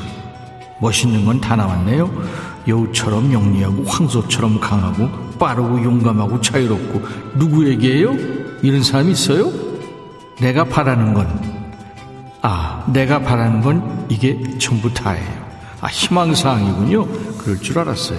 멋있는 0.80 1.24
건 1.24 1.40
다 1.40 1.56
나왔네요. 1.56 2.55
여우처럼 2.68 3.32
영리하고 3.32 3.84
황소처럼 3.84 4.60
강하고 4.60 5.08
빠르고 5.38 5.82
용감하고 5.84 6.40
자유롭고 6.40 7.02
누구에게요? 7.36 8.14
이런 8.62 8.82
사람이 8.82 9.12
있어요? 9.12 9.52
내가 10.40 10.64
바라는 10.64 11.14
건, 11.14 11.28
아, 12.42 12.84
내가 12.92 13.20
바라는 13.20 13.60
건 13.62 14.06
이게 14.08 14.58
전부 14.58 14.92
다예요. 14.92 15.46
아, 15.80 15.86
희망사항이군요. 15.86 17.06
그럴 17.38 17.60
줄 17.60 17.78
알았어요. 17.78 18.18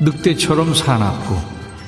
늑대처럼 0.00 0.74
사납고, 0.74 1.36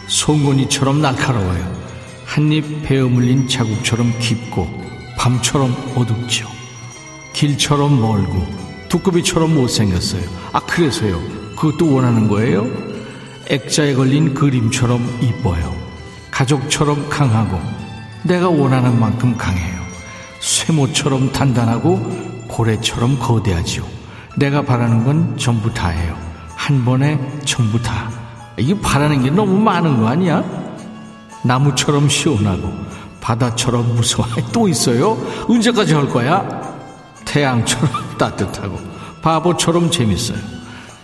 송곳니처럼 0.08 1.00
날카로워요. 1.00 1.76
한입 2.24 2.82
베어 2.82 3.08
물린 3.08 3.48
자국처럼 3.48 4.12
깊고, 4.18 4.68
밤처럼 5.16 5.74
어둡죠. 5.96 6.46
길처럼 7.32 8.00
멀고, 8.00 8.46
두꺼비처럼 8.88 9.54
못생겼어요. 9.54 10.22
아, 10.52 10.60
그래서요. 10.60 11.45
그것도 11.56 11.92
원하는 11.92 12.28
거예요? 12.28 12.66
액자에 13.48 13.94
걸린 13.94 14.34
그림처럼 14.34 15.02
이뻐요. 15.22 15.74
가족처럼 16.30 17.08
강하고, 17.08 17.58
내가 18.24 18.48
원하는 18.48 18.98
만큼 18.98 19.36
강해요. 19.36 19.80
쇠모처럼 20.40 21.32
단단하고, 21.32 22.44
고래처럼 22.48 23.18
거대하지요. 23.18 23.84
내가 24.36 24.62
바라는 24.62 25.04
건 25.04 25.36
전부 25.38 25.72
다예요. 25.72 26.16
한 26.54 26.84
번에 26.84 27.18
전부 27.44 27.80
다. 27.80 28.10
이게 28.58 28.78
바라는 28.78 29.22
게 29.22 29.30
너무 29.30 29.58
많은 29.58 30.00
거 30.00 30.08
아니야? 30.08 30.44
나무처럼 31.42 32.08
시원하고, 32.08 32.72
바다처럼 33.20 33.94
무서워. 33.94 34.28
또 34.52 34.68
있어요? 34.68 35.16
언제까지 35.48 35.94
할 35.94 36.08
거야? 36.08 36.46
태양처럼 37.24 37.90
따뜻하고, 38.18 38.78
바보처럼 39.22 39.90
재밌어요. 39.90 40.55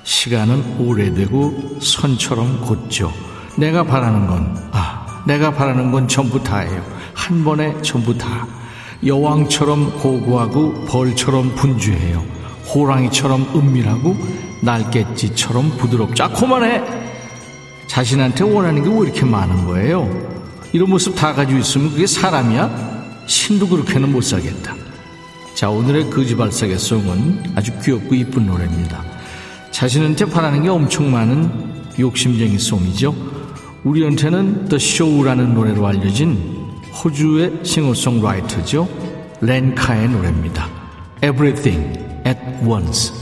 시간은 0.05 0.77
오래되고 0.81 1.79
선처럼 1.81 2.61
곧죠. 2.63 3.13
내가 3.57 3.83
바라는 3.85 4.27
건, 4.27 4.69
아, 4.73 5.23
내가 5.27 5.53
바라는 5.53 5.93
건 5.93 6.09
전부 6.09 6.43
다예요. 6.43 6.85
한 7.15 7.45
번에 7.45 7.81
전부 7.83 8.17
다. 8.17 8.47
여왕처럼 9.05 9.99
고고하고 9.99 10.85
벌처럼 10.87 11.55
분주해요. 11.55 12.25
호랑이처럼 12.75 13.51
은밀하고 13.55 14.17
날갯짓처럼 14.63 15.77
부드럽죠. 15.77 16.25
아, 16.25 16.29
그만해! 16.29 16.83
자신한테 17.87 18.45
원하는 18.45 18.83
게 18.83 18.89
왜 18.89 19.01
이렇게 19.07 19.25
많은 19.25 19.67
거예요? 19.67 20.09
이런 20.73 20.89
모습 20.89 21.15
다 21.15 21.35
가지고 21.35 21.59
있으면 21.59 21.91
그게 21.91 22.07
사람이야? 22.07 23.03
신도 23.27 23.69
그렇게는 23.69 24.11
못 24.11 24.23
살겠다. 24.23 24.75
자, 25.55 25.69
오늘의 25.69 26.11
거지발사계 26.11 26.79
송은 26.79 27.53
아주 27.55 27.73
귀엽고 27.83 28.15
이쁜 28.15 28.47
노래입니다. 28.47 29.05
자신한테 29.73 30.27
바라는 30.27 30.63
게 30.63 30.69
엄청 30.69 31.11
많은 31.11 31.51
욕심쟁이 31.99 32.59
송이죠. 32.59 33.15
우리한테는 33.83 34.69
The 34.69 34.77
Show라는 34.77 35.55
노래로 35.55 35.85
알려진 35.85 36.39
호주의 37.03 37.59
싱어송라이터죠. 37.65 38.89
렌카의 39.41 40.09
노래입니다. 40.11 40.69
Everything 41.25 41.99
at 42.25 42.39
Once. 42.65 43.13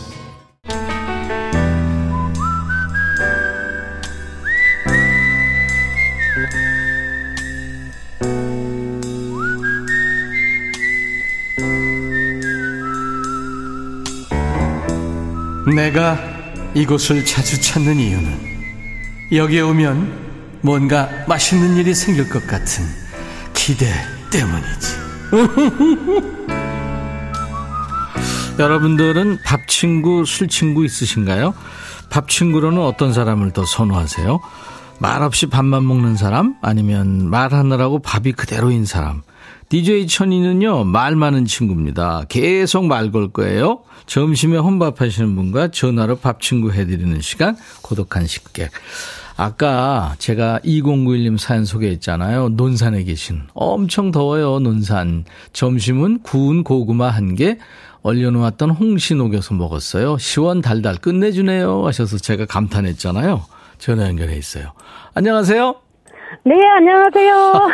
내가 15.75 16.30
이곳을 16.75 17.25
자주 17.25 17.61
찾는 17.61 17.97
이유는 17.97 18.51
여기에 19.33 19.61
오면 19.63 20.61
뭔가 20.63 21.09
맛있는 21.27 21.77
일이 21.77 21.95
생길 21.95 22.29
것 22.29 22.47
같은 22.47 22.85
기대 23.55 23.87
때문이지. 24.31 25.01
여러분들은 28.59 29.39
밥 29.45 29.67
친구, 29.69 30.25
술 30.25 30.49
친구 30.49 30.85
있으신가요? 30.85 31.55
밥 32.11 32.29
친구로는 32.29 32.83
어떤 32.83 33.13
사람을 33.13 33.53
더 33.53 33.65
선호하세요? 33.65 34.41
말없이 34.99 35.47
밥만 35.47 35.87
먹는 35.87 36.17
사람? 36.17 36.57
아니면 36.61 37.31
말하느라고 37.31 38.01
밥이 38.01 38.33
그대로인 38.33 38.85
사람? 38.85 39.23
DJ 39.71 40.09
천이는요, 40.09 40.83
말 40.85 41.15
많은 41.15 41.45
친구입니다. 41.45 42.25
계속 42.29 42.87
말 42.87 43.13
걸 43.13 43.31
거예요. 43.31 43.83
점심에 44.07 44.59
혼밥 44.59 45.01
하시는 45.01 45.35
분과 45.37 45.69
전화로 45.69 46.17
밥 46.17 46.41
친구 46.41 46.73
해드리는 46.73 47.21
시간, 47.21 47.57
고독한 47.81 48.27
식객. 48.27 48.73
아까 49.37 50.17
제가 50.19 50.59
2091님 50.65 51.39
사연 51.39 51.65
소개했잖아요. 51.65 52.49
논산에 52.51 53.05
계신. 53.05 53.43
엄청 53.55 54.11
더워요, 54.11 54.59
논산. 54.59 55.25
점심은 55.53 56.23
구운 56.25 56.65
고구마 56.65 57.09
한 57.09 57.37
개, 57.37 57.57
얼려놓았던 58.03 58.71
홍시 58.71 59.15
녹여서 59.15 59.55
먹었어요. 59.55 60.19
시원 60.19 60.63
달달 60.63 60.97
끝내주네요. 60.97 61.87
하셔서 61.87 62.19
제가 62.19 62.45
감탄했잖아요. 62.47 63.45
전화 63.79 64.09
연결해 64.09 64.37
있어요. 64.37 64.73
안녕하세요. 65.15 65.90
네, 66.45 66.55
안녕하세요. 66.77 67.69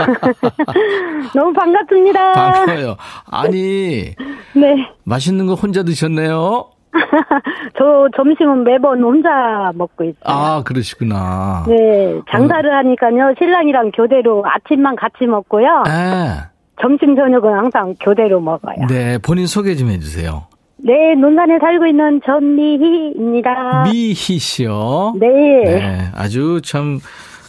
너무 1.35 1.53
반갑습니다. 1.53 2.33
반가워요. 2.33 2.97
아니. 3.31 4.14
네. 4.55 4.88
맛있는 5.05 5.47
거 5.47 5.55
혼자 5.55 5.83
드셨네요? 5.83 6.71
저 7.79 8.09
점심은 8.16 8.64
매번 8.64 9.03
혼자 9.03 9.71
먹고 9.75 10.05
있어요. 10.05 10.14
아, 10.25 10.62
그러시구나. 10.64 11.64
네, 11.69 12.21
장사를 12.31 12.73
하니까요. 12.75 13.35
신랑이랑 13.38 13.90
교대로 13.92 14.42
아침만 14.47 14.97
같이 14.97 15.27
먹고요. 15.27 15.83
네. 15.85 16.37
점심 16.81 17.14
저녁은 17.16 17.53
항상 17.53 17.95
교대로 18.01 18.40
먹어요. 18.40 18.87
네, 18.88 19.19
본인 19.19 19.47
소개 19.47 19.75
좀 19.75 19.90
해주세요. 19.90 20.47
네, 20.79 21.14
논산에 21.14 21.59
살고 21.59 21.87
있는 21.87 22.21
전미희입니다. 22.25 23.85
미희 23.85 24.14
씨요. 24.38 25.14
네. 25.19 25.29
네, 25.64 25.99
아주 26.14 26.61
참 26.64 26.99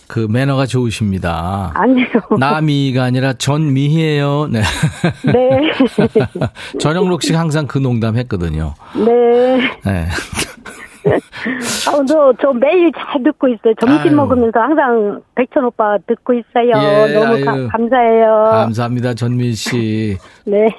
그 0.07 0.27
매너가 0.29 0.65
좋으십니다. 0.65 1.71
아니요. 1.75 2.05
나미가 2.39 3.03
아니라 3.03 3.33
전미희예요. 3.33 4.47
네. 4.51 4.61
네. 5.25 5.71
전영록 6.79 7.21
씨가 7.23 7.39
항상 7.39 7.67
그 7.67 7.77
농담 7.77 8.15
했거든요. 8.17 8.73
네. 8.95 9.57
네. 9.85 10.07
아, 11.87 12.05
저, 12.05 12.33
저 12.41 12.51
매일 12.53 12.91
잘 12.93 13.23
듣고 13.23 13.47
있어요. 13.47 13.73
점심 13.79 14.09
아유. 14.09 14.15
먹으면서 14.15 14.59
항상 14.59 15.21
백천 15.35 15.63
오빠 15.65 15.97
듣고 16.05 16.33
있어요. 16.33 16.71
예, 16.75 17.13
너무 17.13 17.45
가-. 17.45 17.67
감사해요. 17.77 18.43
감사합니다, 18.51 19.13
전미 19.13 19.53
씨. 19.53 20.17
네. 20.45 20.69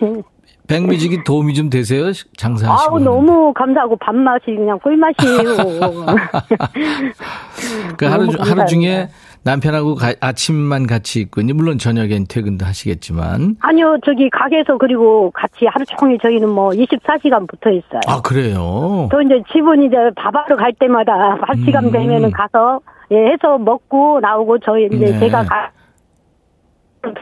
백뮤직이 0.68 1.24
도움이 1.24 1.54
좀 1.54 1.70
되세요? 1.70 2.12
장사하시고. 2.36 2.94
아우 2.96 3.00
너무 3.00 3.52
감사하고 3.54 3.96
밥맛이 3.96 4.44
그냥 4.46 4.78
꿀맛이에요. 4.80 5.56
그 7.96 8.04
하루, 8.06 8.28
하루 8.38 8.66
중에. 8.66 9.08
남편하고 9.44 9.94
가- 9.94 10.12
아침만 10.20 10.86
같이 10.86 11.20
있고, 11.20 11.40
물론 11.54 11.78
저녁엔 11.78 12.26
퇴근도 12.28 12.66
하시겠지만. 12.66 13.56
아니요 13.60 13.96
저기 14.04 14.28
가게에서 14.30 14.76
그리고 14.78 15.30
같이 15.30 15.64
하루 15.66 15.84
종일 15.86 16.18
저희는 16.18 16.48
뭐 16.50 16.70
24시간 16.70 17.48
붙어 17.48 17.70
있어요. 17.70 18.00
아, 18.08 18.20
그래요? 18.20 19.08
저 19.10 19.22
이제 19.22 19.40
집은 19.50 19.84
이제 19.84 19.96
밥하러 20.16 20.56
갈 20.56 20.72
때마다 20.74 21.38
밥 21.46 21.56
시간 21.64 21.84
음. 21.86 21.92
되면은 21.92 22.30
가서 22.32 22.80
예 23.12 23.16
해서 23.32 23.56
먹고 23.58 24.18
나오고 24.20 24.58
저희 24.58 24.86
이제 24.92 25.12
네. 25.12 25.18
제가 25.20 25.44
가 25.44 25.70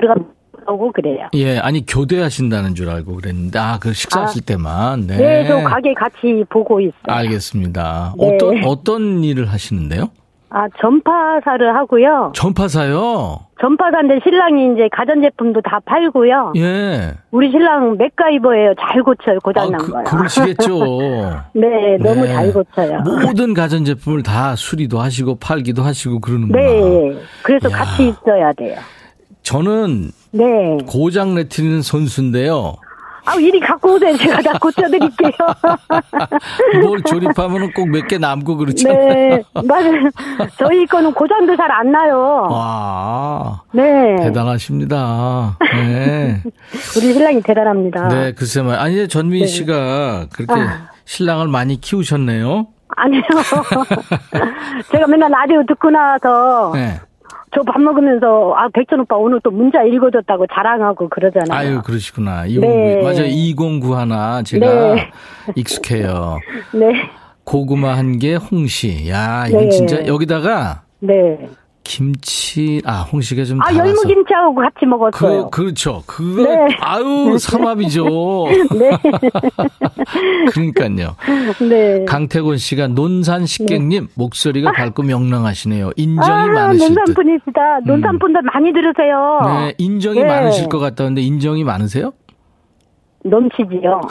들어가 0.01 0.19
고 0.67 0.93
그래요. 0.93 1.29
예, 1.35 1.59
아니, 1.59 1.87
교대하신다는 1.87 2.75
줄 2.75 2.91
알고 2.91 3.17
그랬는데, 3.17 3.59
아, 3.59 3.79
그 3.81 3.93
식사하실 3.93 4.45
때만. 4.45 5.07
네. 5.07 5.17
네, 5.17 5.47
저 5.47 5.61
가게 5.63 5.95
같이 5.95 6.45
보고 6.49 6.81
있어요. 6.81 6.93
알겠습니다. 7.07 8.15
네. 8.19 8.27
어떤, 8.27 8.65
어떤 8.65 9.25
일을 9.25 9.47
하시는데요? 9.47 10.11
아 10.49 10.69
전파사를 10.81 11.77
하고요. 11.77 12.33
전파사요? 12.35 13.41
전파사인데 13.61 14.21
신랑이 14.23 14.73
이제 14.75 14.89
가전제품도 14.93 15.61
다 15.63 15.81
팔고요. 15.85 16.53
예. 16.57 17.15
우리 17.31 17.51
신랑 17.51 17.97
맥가이버예요. 17.97 18.75
잘 18.81 19.03
고쳐요. 19.03 19.39
고장난 19.41 19.79
그, 19.79 19.91
거요. 19.91 20.05
그러시겠죠. 20.05 20.79
네, 21.53 21.99
너무 21.99 22.23
네. 22.23 22.33
잘 22.33 22.53
고쳐요. 22.53 23.01
모든 23.01 23.55
가전제품을 23.55 24.23
다 24.23 24.55
수리도 24.57 25.01
하시고 25.01 25.37
팔기도 25.37 25.83
하시고 25.83 26.21
그러는구나. 26.21 26.59
네, 26.59 27.19
그래서 27.43 27.71
야. 27.71 27.77
같이 27.77 28.09
있어야 28.09 28.53
돼요. 28.53 28.79
저는 29.43 30.11
네. 30.37 30.79
고장 30.87 31.35
내트리는 31.35 31.83
선수인데요. 31.83 32.75
아, 33.29 33.35
이리 33.35 33.59
갖고 33.59 33.95
오세요. 33.95 34.17
제가 34.17 34.41
다 34.41 34.53
고쳐드릴게요. 34.61 35.33
뭘 36.81 37.03
조립하면 37.03 37.73
꼭 37.73 37.89
몇 37.89 38.07
개 38.07 38.19
남고 38.19 38.57
그렇잖아요. 38.57 39.09
네, 39.15 39.43
맞아요. 39.65 40.09
저희 40.59 40.87
거는 40.87 41.13
고장도 41.13 41.57
잘 41.57 41.69
안 41.73 41.91
나요. 41.91 42.47
와, 42.49 43.63
네. 43.73 44.15
대단하십니다. 44.23 45.59
네. 45.61 46.41
우리 46.97 47.13
신랑이 47.15 47.43
대단합니다. 47.43 48.09
네, 48.09 48.33
글쎄 48.33 48.63
말. 48.63 48.79
아니, 48.79 49.09
전민 49.09 49.49
씨가 49.49 50.27
그렇게 50.33 50.53
아. 50.61 50.91
신랑을 51.05 51.49
많이 51.49 51.81
키우셨네요. 51.81 52.69
아니요. 52.99 53.23
제가 54.93 55.07
맨날 55.09 55.31
라디오 55.31 55.65
듣고 55.67 55.91
나서 55.91 56.71
네. 56.75 57.01
저 57.57 57.63
밥 57.63 57.81
먹으면서 57.81 58.53
아 58.55 58.69
백천 58.69 59.01
오빠 59.01 59.17
오늘 59.17 59.41
또 59.43 59.51
문자 59.51 59.83
읽어줬다고 59.83 60.47
자랑하고 60.53 61.09
그러잖아요. 61.09 61.59
아유, 61.59 61.83
그러시구나. 61.83 62.45
209. 62.45 62.61
네. 62.67 63.03
맞아요. 63.03 63.25
209 63.27 63.95
하나 63.97 64.43
제가 64.43 64.67
네. 64.95 65.11
익숙해요. 65.55 66.39
네, 66.75 66.93
고구마 67.45 67.97
한 67.97 68.19
개, 68.19 68.35
홍시. 68.35 69.09
야, 69.09 69.47
이건 69.49 69.63
네. 69.65 69.69
진짜 69.71 70.07
여기다가 70.07 70.83
네. 71.01 71.49
김치, 71.87 72.83
아, 72.85 73.03
홍시가 73.03 73.45
좀아 73.45 73.65
달아서. 73.67 73.79
열무 73.79 74.03
김치하고 74.03 74.55
같이 74.57 74.85
먹었어요. 74.87 75.49
그, 75.51 75.63
그렇죠. 75.63 76.03
그거, 76.05 76.43
네. 76.43 76.77
아유, 76.81 77.39
삼합이죠. 77.39 78.05
네, 78.77 78.91
그러니까요. 80.51 81.15
네. 81.69 82.05
강태곤 82.05 82.57
씨가 82.59 82.89
논산 82.89 83.47
식객님 83.47 84.09
목소리가 84.15 84.73
밝고 84.73 85.05
명랑하시네요. 85.05 85.93
인정이 85.95 86.29
아, 86.29 86.47
많으실 86.47 86.89
듯. 86.89 86.95
논산 86.95 87.15
분이시다. 87.15 87.81
논산 87.87 88.19
분들 88.19 88.43
많이 88.43 88.73
들으세요. 88.73 89.41
네, 89.47 89.75
인정이 89.79 90.21
네. 90.21 90.27
많으실 90.27 90.69
것 90.69 90.81
같다는데 90.81 91.21
인정이 91.23 91.63
많으세요? 91.63 92.13
넘치지요. 93.29 94.01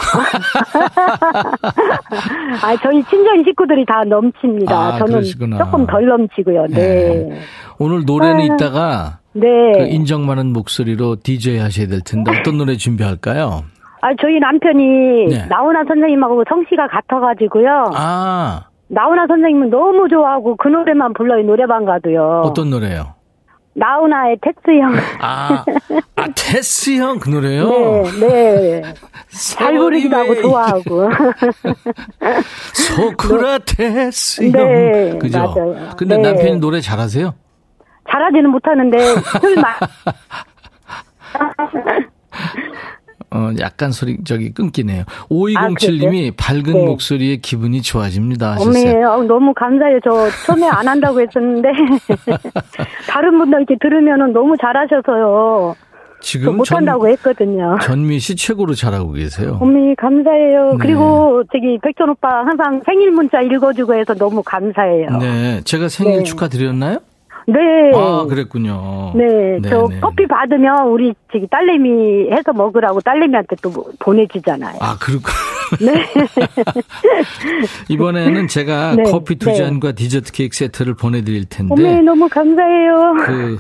아, 2.63 2.75
저희 2.81 3.03
친정 3.03 3.43
식구들이 3.43 3.85
다 3.85 4.03
넘칩니다. 4.05 4.75
아, 4.75 4.97
저는 4.99 5.13
그러시구나. 5.13 5.57
조금 5.57 5.85
덜 5.85 6.05
넘치고요. 6.05 6.67
네. 6.67 6.75
네. 6.75 7.39
오늘 7.79 8.03
노래는 8.05 8.39
아. 8.39 8.43
이따가 8.55 9.19
네. 9.33 9.47
그 9.77 9.83
인정 9.87 10.25
많은 10.25 10.53
목소리로 10.53 11.17
DJ 11.23 11.57
하셔야 11.59 11.87
될 11.87 12.01
텐데 12.01 12.31
어떤 12.39 12.57
노래 12.57 12.75
준비할까요? 12.75 13.63
아, 14.01 14.07
저희 14.21 14.39
남편이 14.39 15.25
네. 15.29 15.45
나훈아 15.49 15.83
선생님하고 15.87 16.43
성씨가 16.47 16.87
같아가지고요. 16.87 17.85
아, 17.95 18.61
나훈아 18.87 19.25
선생님은 19.27 19.71
너무 19.71 20.07
좋아하고 20.07 20.55
그 20.57 20.67
노래만 20.67 21.13
불러요, 21.13 21.43
노래방 21.43 21.85
가도요. 21.85 22.43
어떤 22.45 22.69
노래요? 22.69 23.14
나훈아의 23.77 24.37
테스 24.41 24.79
형. 24.79 24.95
아, 25.19 25.65
아 26.15 26.27
테스 26.33 26.91
형 26.97 27.19
그 27.19 27.29
노래요? 27.29 27.69
네, 28.19 28.81
네. 28.81 28.93
잘 29.29 29.77
부르기도 29.77 30.15
하고 30.15 30.35
좋아하고. 30.41 31.09
소크라테스 32.73 34.43
형. 34.43 34.51
네, 34.51 35.17
그죠? 35.19 35.39
맞아요. 35.39 35.89
근데 35.97 36.15
네. 36.17 36.21
남편이 36.23 36.59
노래 36.59 36.79
잘하세요? 36.79 37.33
잘하지는 38.09 38.49
못하는데, 38.51 38.97
술 39.41 39.55
마, 39.55 39.75
어, 43.35 43.51
약간 43.59 43.91
소리, 43.91 44.17
저기 44.23 44.53
끊기네요. 44.53 45.03
아, 45.05 45.27
5207님이 45.29 46.33
밝은 46.37 46.63
네. 46.63 46.85
목소리에 46.85 47.35
기분이 47.37 47.81
좋아집니다. 47.81 48.53
하셨어요. 48.53 48.71
어메, 48.71 49.03
어, 49.03 49.23
너무 49.23 49.53
감사해요. 49.53 49.99
저 50.05 50.29
처음에 50.45 50.65
안 50.69 50.87
한다고 50.87 51.19
했었는데, 51.19 51.67
다른 53.09 53.37
분들 53.37 53.59
이렇게 53.59 53.75
들으면은 53.81 54.31
너무 54.31 54.55
잘하셔서요. 54.57 55.75
저 55.75 55.85
지금 56.21 56.45
전, 56.45 56.57
못한다고 56.57 57.09
했거든요. 57.09 57.77
전미 57.81 58.19
씨 58.19 58.35
최고로 58.37 58.73
잘하고 58.73 59.11
계세요. 59.11 59.59
어머니 59.61 59.95
감사해요. 59.95 60.71
네. 60.71 60.77
그리고 60.79 61.43
저기 61.51 61.77
백전 61.83 62.09
오빠 62.09 62.45
항상 62.45 62.81
생일 62.85 63.11
문자 63.11 63.41
읽어주고 63.41 63.93
해서 63.93 64.13
너무 64.15 64.41
감사해요. 64.41 65.17
네. 65.19 65.61
제가 65.65 65.89
생일 65.89 66.19
네. 66.19 66.23
축하드렸나요? 66.23 66.99
네. 67.47 67.59
아, 67.95 68.25
그랬군요. 68.27 69.13
네, 69.15 69.59
저 69.69 69.87
네. 69.87 69.99
커피 69.99 70.25
받으면 70.27 70.87
우리 70.87 71.13
저기 71.31 71.45
딸내미 71.47 72.31
해서 72.31 72.51
먹으라고 72.53 73.01
딸내미한테 73.01 73.55
또 73.61 73.69
뭐- 73.69 73.85
보내주잖아요. 73.99 74.77
아, 74.81 74.97
그렇군. 74.99 75.31
네. 75.79 76.05
이번에는 77.89 78.47
제가 78.47 78.95
네, 78.95 79.03
커피 79.03 79.35
두 79.35 79.49
네. 79.49 79.55
잔과 79.55 79.91
디저트 79.93 80.31
케이크 80.31 80.55
세트를 80.55 80.95
보내드릴 80.95 81.45
텐데, 81.45 82.01
너무 82.01 82.27
감사해요. 82.29 83.13
그, 83.25 83.57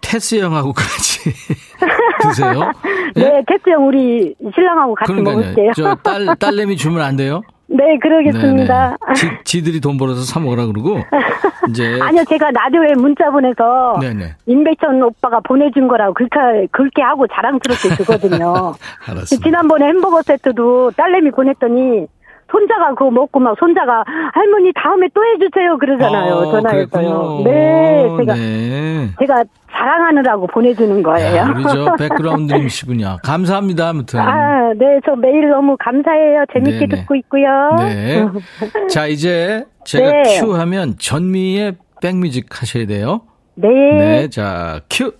테스 0.00 0.36
형하고 0.40 0.72
같이 0.72 1.30
드세요. 2.22 2.72
네, 3.14 3.42
태스 3.46 3.68
형 3.70 3.86
우리 3.88 4.34
신랑하고 4.54 4.94
같이 4.94 5.12
먹을게요. 5.12 5.54
그러니까요. 5.54 5.72
저 5.74 5.94
딸, 5.96 6.26
딸내미 6.38 6.76
주면 6.76 7.02
안 7.02 7.16
돼요? 7.16 7.42
네, 7.70 7.98
그러겠습니다. 8.00 8.96
네네. 9.06 9.14
지, 9.14 9.30
지들이 9.44 9.80
돈 9.80 9.98
벌어서 9.98 10.22
사 10.22 10.40
먹으라 10.40 10.66
그러고, 10.66 11.00
이제. 11.68 11.98
아니요, 12.00 12.24
제가 12.28 12.50
라디오에 12.50 12.94
문자 12.96 13.30
보내서 13.30 13.98
네네. 14.00 14.36
임백천 14.46 15.02
오빠가 15.02 15.40
보내준 15.40 15.86
거라고 15.86 16.14
그렇게 16.14 16.66
그렇게 16.70 17.02
하고 17.02 17.26
자랑스럽게 17.26 17.96
주거든요. 17.96 18.74
알았습니다. 19.06 19.44
지난번에 19.44 19.86
햄버거 19.86 20.22
세트도 20.22 20.92
딸내미 20.96 21.30
보냈더니 21.32 22.06
손자가 22.50 22.90
그거 22.94 23.10
먹고 23.10 23.40
막 23.40 23.56
손자가 23.58 24.04
할머니 24.32 24.72
다음에 24.74 25.08
또 25.14 25.20
해주세요 25.24 25.76
그러잖아요 25.78 26.34
어, 26.34 26.50
전화해서요. 26.50 26.88
그랬군요. 26.88 27.44
네, 27.44 28.08
제가 28.18 28.34
네. 28.34 29.08
제가 29.20 29.44
자랑하느라고 29.70 30.46
보내주는 30.48 31.02
거예요. 31.02 31.36
야, 31.36 31.48
우리 31.54 31.62
저 31.64 31.94
백그라운드님이시군요. 32.00 33.18
감사합니다. 33.22 33.88
아무튼. 33.90 34.18
아, 34.20 34.72
네, 34.74 34.98
저 35.06 35.14
매일 35.14 35.50
너무 35.50 35.76
감사해요. 35.78 36.44
재밌게 36.52 36.86
네네. 36.86 37.02
듣고 37.02 37.14
있고요. 37.16 37.76
네. 37.78 38.26
자, 38.90 39.06
이제 39.06 39.64
제가 39.84 40.10
네. 40.10 40.40
큐 40.40 40.54
하면 40.54 40.94
전미의 40.98 41.76
백뮤직 42.02 42.60
하셔야 42.60 42.86
돼요. 42.86 43.20
네. 43.54 43.68
네. 43.68 44.28
자, 44.30 44.80
큐. 44.90 45.12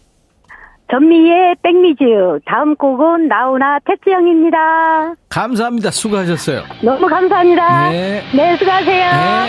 전미의 0.91 1.57
백미즈 1.63 2.05
다음 2.47 2.75
곡은 2.77 3.29
나훈아 3.29 3.79
테스 3.85 4.09
형입니다. 4.09 5.15
감사합니다. 5.29 5.91
수고하셨어요. 5.91 6.63
너무 6.83 7.07
감사합니다. 7.07 7.91
네. 7.91 8.23
네, 8.35 8.57
수고하세요. 8.57 9.11
네. 9.13 9.49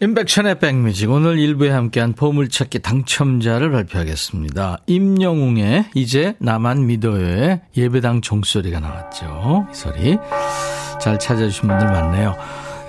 임백천의 0.00 0.58
백뮤직 0.58 1.10
오늘 1.10 1.38
일부에 1.38 1.70
함께한 1.70 2.14
보물찾기 2.14 2.80
당첨자를 2.80 3.70
발표하겠습니다. 3.70 4.78
임영웅의 4.86 5.84
이제 5.94 6.34
나만 6.40 6.86
믿어요의 6.86 7.60
예배당 7.76 8.20
종소리가 8.20 8.80
나왔죠. 8.80 9.68
이 9.70 9.74
소리 9.74 10.18
잘 11.00 11.20
찾아주신 11.20 11.68
분들 11.68 11.86
많네요. 11.86 12.34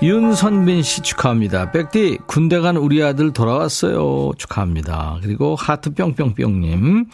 윤선빈 0.03 0.83
씨 0.83 1.01
축하합니다. 1.01 1.71
백디 1.71 2.17
군대 2.27 2.59
간 2.59 2.75
우리 2.75 3.01
아들 3.01 3.31
돌아왔어요. 3.31 4.31
축하합니다. 4.37 5.19
그리고 5.23 5.55
하트 5.55 5.93
뿅뿅뿅님 5.93 7.05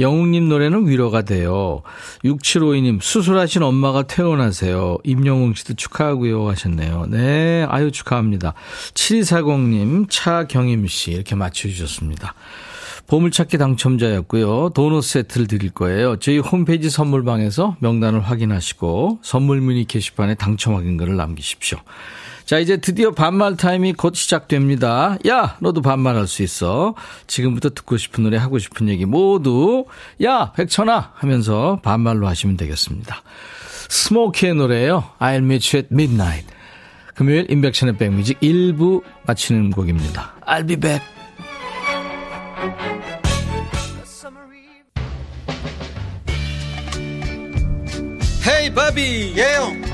영웅님 0.00 0.48
노래는 0.48 0.88
위로가 0.88 1.22
돼요. 1.22 1.82
6752님 2.24 3.00
수술하신 3.00 3.62
엄마가 3.62 4.08
퇴원하세요. 4.08 4.98
임영웅 5.04 5.54
씨도 5.54 5.74
축하하고요 5.74 6.48
하셨네요. 6.48 7.06
네 7.08 7.66
아유 7.68 7.92
축하합니다. 7.92 8.54
7240님 8.94 10.06
차경임 10.10 10.88
씨 10.88 11.12
이렇게 11.12 11.36
맞춰주셨습니다. 11.36 12.34
보물찾기 13.06 13.58
당첨자였고요. 13.58 14.70
도넛 14.70 15.04
세트를 15.04 15.46
드릴 15.46 15.70
거예요. 15.70 16.16
저희 16.16 16.38
홈페이지 16.38 16.90
선물방에서 16.90 17.76
명단을 17.78 18.20
확인하시고 18.20 19.20
선물 19.22 19.60
문의 19.60 19.84
게시판에 19.84 20.34
당첨 20.34 20.74
확인글을 20.74 21.14
남기십시오. 21.14 21.78
자, 22.44 22.58
이제 22.58 22.76
드디어 22.76 23.10
반말 23.10 23.56
타임이 23.56 23.94
곧 23.94 24.14
시작됩니다. 24.14 25.16
야, 25.26 25.56
너도 25.60 25.80
반말할 25.80 26.26
수 26.26 26.42
있어. 26.42 26.94
지금부터 27.26 27.70
듣고 27.70 27.96
싶은 27.96 28.24
노래, 28.24 28.36
하고 28.36 28.58
싶은 28.58 28.88
얘기 28.88 29.06
모두 29.06 29.86
야, 30.22 30.52
백천아 30.52 31.12
하면서 31.14 31.80
반말로 31.82 32.28
하시면 32.28 32.56
되겠습니다. 32.58 33.22
스모키의 33.88 34.54
노래예요. 34.56 35.04
I'll 35.18 35.38
meet 35.38 35.74
you 35.74 35.84
at 35.84 35.88
midnight. 35.90 36.46
금요일 37.14 37.50
인백션의 37.50 37.96
백뮤직 37.96 38.40
1부 38.40 39.02
마치는 39.26 39.70
곡입니다. 39.70 40.34
I'll 40.46 40.66
be 40.66 40.76
back. 40.76 41.02
헤이 48.46 48.74
바비 48.74 49.34
예영 49.38 49.93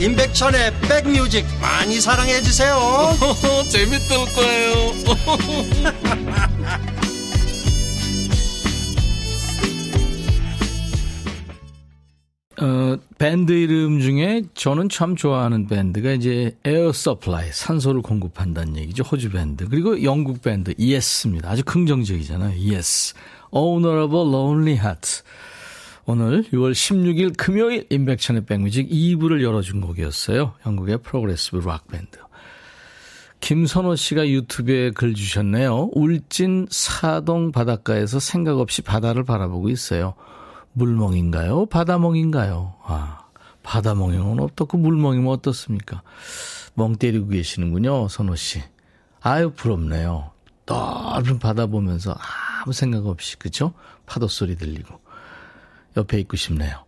임백천의 0.00 0.72
백뮤직 0.80 1.44
많이 1.60 2.00
사랑해 2.00 2.40
주세요 2.40 2.78
재밌을 3.68 4.16
거예요 4.34 4.72
어, 12.62 12.96
밴드 13.18 13.52
이름 13.52 14.00
중에 14.00 14.42
저는 14.54 14.88
참 14.90 15.16
좋아하는 15.16 15.66
밴드가 15.66 16.12
이제 16.12 16.54
에어 16.64 16.92
서플라이, 16.92 17.48
산소를 17.52 18.02
공급한다는 18.02 18.76
얘기죠. 18.76 19.02
호주 19.02 19.30
밴드. 19.30 19.66
그리고 19.66 20.02
영국 20.02 20.42
밴드, 20.42 20.74
예스입니다. 20.78 21.48
아주 21.48 21.64
긍정적이잖아요. 21.64 22.58
예스. 22.58 23.14
Owner 23.54 24.00
of 24.00 24.19
a 24.19 24.28
Lonely 24.28 24.74
Heart. 24.78 25.22
오늘 26.06 26.42
6월 26.44 26.72
16일 26.72 27.36
금요일 27.36 27.86
임백천의 27.90 28.46
백뮤직 28.46 28.88
2부를 28.88 29.42
열어준 29.42 29.80
곡이었어요. 29.80 30.54
영국의 30.66 30.98
progressive 30.98 31.58
rock 31.66 31.88
밴드. 31.88 32.18
김선호 33.40 33.96
씨가 33.96 34.28
유튜브에 34.28 34.90
글 34.90 35.14
주셨네요. 35.14 35.90
울진 35.92 36.66
사동 36.70 37.52
바닷가에서 37.52 38.18
생각 38.20 38.58
없이 38.58 38.82
바다를 38.82 39.24
바라보고 39.24 39.68
있어요. 39.70 40.14
물멍인가요? 40.72 41.66
바다멍인가요? 41.66 42.74
아, 42.84 43.20
바다멍이면 43.62 44.40
어떻고 44.40 44.78
물멍이면 44.78 45.30
어떻습니까? 45.32 46.02
멍 46.74 46.96
때리고 46.96 47.28
계시는군요, 47.28 48.08
선호 48.08 48.36
씨. 48.36 48.62
아유, 49.20 49.52
부럽네요. 49.54 50.30
넓은 50.66 51.38
바다 51.38 51.66
보면서 51.66 52.14
아무 52.62 52.72
생각 52.72 53.06
없이, 53.06 53.36
그죠? 53.38 53.72
파도 54.06 54.28
소리 54.28 54.56
들리고. 54.56 55.00
옆에 55.96 56.18
있고 56.20 56.36
싶네요. 56.36 56.84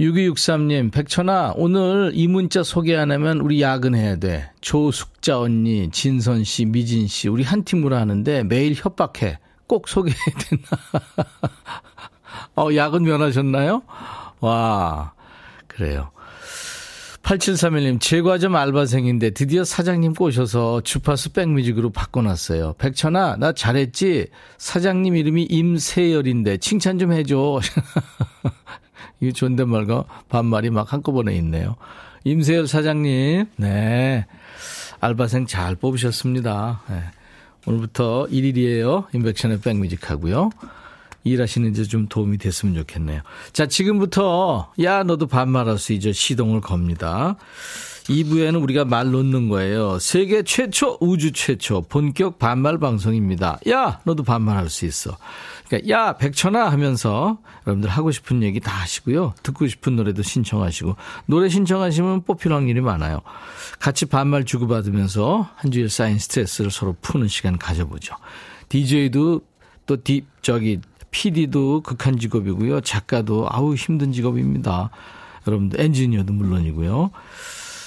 6263님, 0.00 0.92
백천아, 0.92 1.54
오늘 1.56 2.12
이 2.14 2.28
문자 2.28 2.62
소개 2.62 2.94
안 2.96 3.10
하면 3.10 3.40
우리 3.40 3.62
야근해야 3.62 4.16
돼. 4.16 4.50
조숙자 4.60 5.40
언니, 5.40 5.90
진선 5.90 6.44
씨, 6.44 6.66
미진 6.66 7.06
씨, 7.06 7.28
우리 7.28 7.42
한 7.42 7.64
팀으로 7.64 7.96
하는데 7.96 8.44
매일 8.44 8.74
협박해. 8.74 9.38
꼭 9.66 9.88
소개해야 9.88 10.24
되나? 10.38 10.62
어, 12.56 12.74
야근 12.74 13.04
면하셨나요? 13.04 13.82
와, 14.40 15.12
그래요. 15.66 16.10
8731님, 17.26 18.00
제과점 18.00 18.54
알바생인데 18.54 19.30
드디어 19.30 19.64
사장님 19.64 20.14
꼬셔서 20.14 20.82
주파수 20.82 21.32
백뮤직으로 21.32 21.90
바꿔놨어요. 21.90 22.74
백천아, 22.78 23.36
나 23.36 23.52
잘했지? 23.52 24.28
사장님 24.58 25.16
이름이 25.16 25.42
임세열인데 25.50 26.58
칭찬 26.58 27.00
좀 27.00 27.12
해줘. 27.12 27.58
이 29.20 29.32
존댓말과 29.32 30.04
반말이 30.28 30.70
막 30.70 30.92
한꺼번에 30.92 31.34
있네요. 31.38 31.74
임세열 32.22 32.68
사장님, 32.68 33.46
네. 33.56 34.26
알바생 35.00 35.46
잘 35.46 35.74
뽑으셨습니다. 35.74 36.82
네. 36.88 37.02
오늘부터 37.66 38.28
1일이에요. 38.30 39.12
인백션의 39.12 39.62
백뮤직 39.62 40.12
하고요. 40.12 40.50
일하시는데 41.26 41.84
좀 41.84 42.06
도움이 42.08 42.38
됐으면 42.38 42.74
좋겠네요. 42.74 43.20
자, 43.52 43.66
지금부터, 43.66 44.72
야, 44.82 45.02
너도 45.02 45.26
반말할 45.26 45.78
수 45.78 45.92
있죠. 45.94 46.12
시동을 46.12 46.60
겁니다. 46.60 47.36
2부에는 48.04 48.62
우리가 48.62 48.84
말 48.84 49.10
놓는 49.10 49.48
거예요. 49.48 49.98
세계 49.98 50.44
최초, 50.44 50.96
우주 51.00 51.32
최초, 51.32 51.82
본격 51.82 52.38
반말 52.38 52.78
방송입니다. 52.78 53.58
야, 53.68 54.00
너도 54.04 54.22
반말할 54.22 54.70
수 54.70 54.86
있어. 54.86 55.16
그러니까 55.66 55.88
야 55.88 56.16
백천아 56.16 56.68
하면서 56.70 57.38
여러분들 57.66 57.90
하고 57.90 58.12
싶은 58.12 58.44
얘기 58.44 58.60
다 58.60 58.70
하시고요. 58.70 59.34
듣고 59.42 59.66
싶은 59.66 59.96
노래도 59.96 60.22
신청하시고 60.22 60.94
노래 61.26 61.48
신청하시면 61.48 62.22
뽑힐 62.22 62.52
확률이 62.52 62.80
많아요. 62.80 63.22
같이 63.80 64.06
반말 64.06 64.44
주고받으면서 64.44 65.50
한 65.56 65.70
주일 65.72 65.90
쌓인 65.90 66.20
스트레스를 66.20 66.70
서로 66.70 66.94
푸는 67.02 67.26
시간 67.26 67.58
가져보죠. 67.58 68.14
DJ도 68.68 69.40
또 69.86 70.02
디, 70.02 70.24
저기 70.42 70.80
PD도 71.16 71.80
극한 71.80 72.18
직업이고요. 72.18 72.82
작가도 72.82 73.46
아우 73.50 73.74
힘든 73.74 74.12
직업입니다. 74.12 74.90
여러분들 75.46 75.80
엔지니어도 75.80 76.34
물론이고요. 76.34 77.10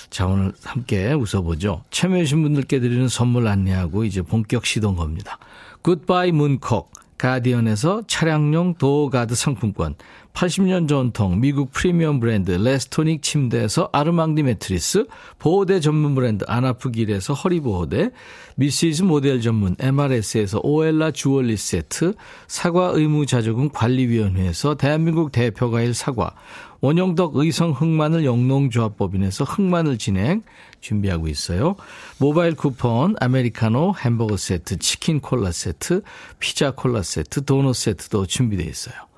자, 0.09 0.25
오늘 0.25 0.51
함께 0.63 1.13
웃어보죠. 1.13 1.83
참여해주신 1.91 2.41
분들께 2.41 2.79
드리는 2.79 3.07
선물 3.07 3.47
안내하고 3.47 4.03
이제 4.03 4.23
본격 4.23 4.65
시동 4.65 4.95
겁니다. 4.95 5.37
굿바이 5.83 6.31
문콕. 6.31 6.91
가디언에서 7.19 8.03
차량용 8.07 8.75
door 8.75 9.02
guard 9.02 9.35
상품권, 9.35 9.95
80년 10.39 10.87
전통 10.87 11.41
미국 11.41 11.73
프리미엄 11.73 12.21
브랜드 12.21 12.51
레스토닉 12.51 13.21
침대에서 13.21 13.89
아르망디 13.91 14.43
매트리스, 14.43 15.05
보호대 15.37 15.81
전문 15.81 16.15
브랜드 16.15 16.45
아나프길에서 16.47 17.33
허리보호대, 17.33 18.11
미시즈 18.55 19.03
모델 19.03 19.41
전문 19.41 19.75
MRS에서 19.77 20.61
오엘라 20.63 21.11
주얼리 21.11 21.57
세트, 21.57 22.13
사과 22.47 22.91
의무자조금 22.93 23.71
관리위원회에서 23.71 24.75
대한민국 24.75 25.33
대표과일 25.33 25.93
사과, 25.93 26.33
원영덕 26.79 27.35
의성 27.35 27.71
흑마늘 27.71 28.23
영농조합법인에서 28.23 29.43
흑마늘 29.43 29.97
진액 29.97 30.43
준비하고 30.79 31.27
있어요. 31.27 31.75
모바일 32.17 32.55
쿠폰, 32.55 33.15
아메리카노 33.19 33.95
햄버거 33.99 34.37
세트, 34.37 34.79
치킨 34.79 35.19
콜라 35.19 35.51
세트, 35.51 36.01
피자 36.39 36.71
콜라 36.71 37.03
세트, 37.03 37.43
도넛 37.43 37.75
세트도 37.75 38.27
준비되어 38.27 38.65
있어요. 38.69 39.08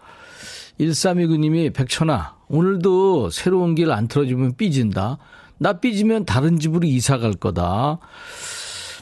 1329님이 0.82 1.74
백천아, 1.74 2.38
오늘도 2.48 3.30
새로운 3.30 3.76
길 3.76 3.92
안 3.92 4.08
틀어주면 4.08 4.56
삐진다. 4.58 5.18
나 5.60 5.74
삐지면 5.74 6.26
다른 6.26 6.60
집으로 6.60 6.88
이사 6.88 7.18
갈 7.20 7.34
거다. 7.34 8.00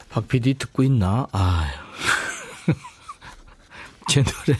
박 0.10 0.28
PD 0.28 0.56
듣고 0.56 0.84
있나? 0.84 1.28
아유. 1.32 1.72
제 4.10 4.24
노래 4.24 4.58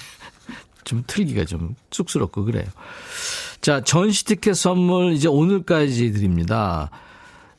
좀 0.86 1.04
틀기가 1.06 1.44
좀 1.46 1.76
쑥스럽고 1.92 2.46
그래요. 2.46 2.66
자, 3.60 3.84
전시 3.84 4.24
티켓 4.24 4.54
선물 4.54 5.12
이제 5.12 5.28
오늘까지 5.28 6.14
드립니다. 6.14 6.90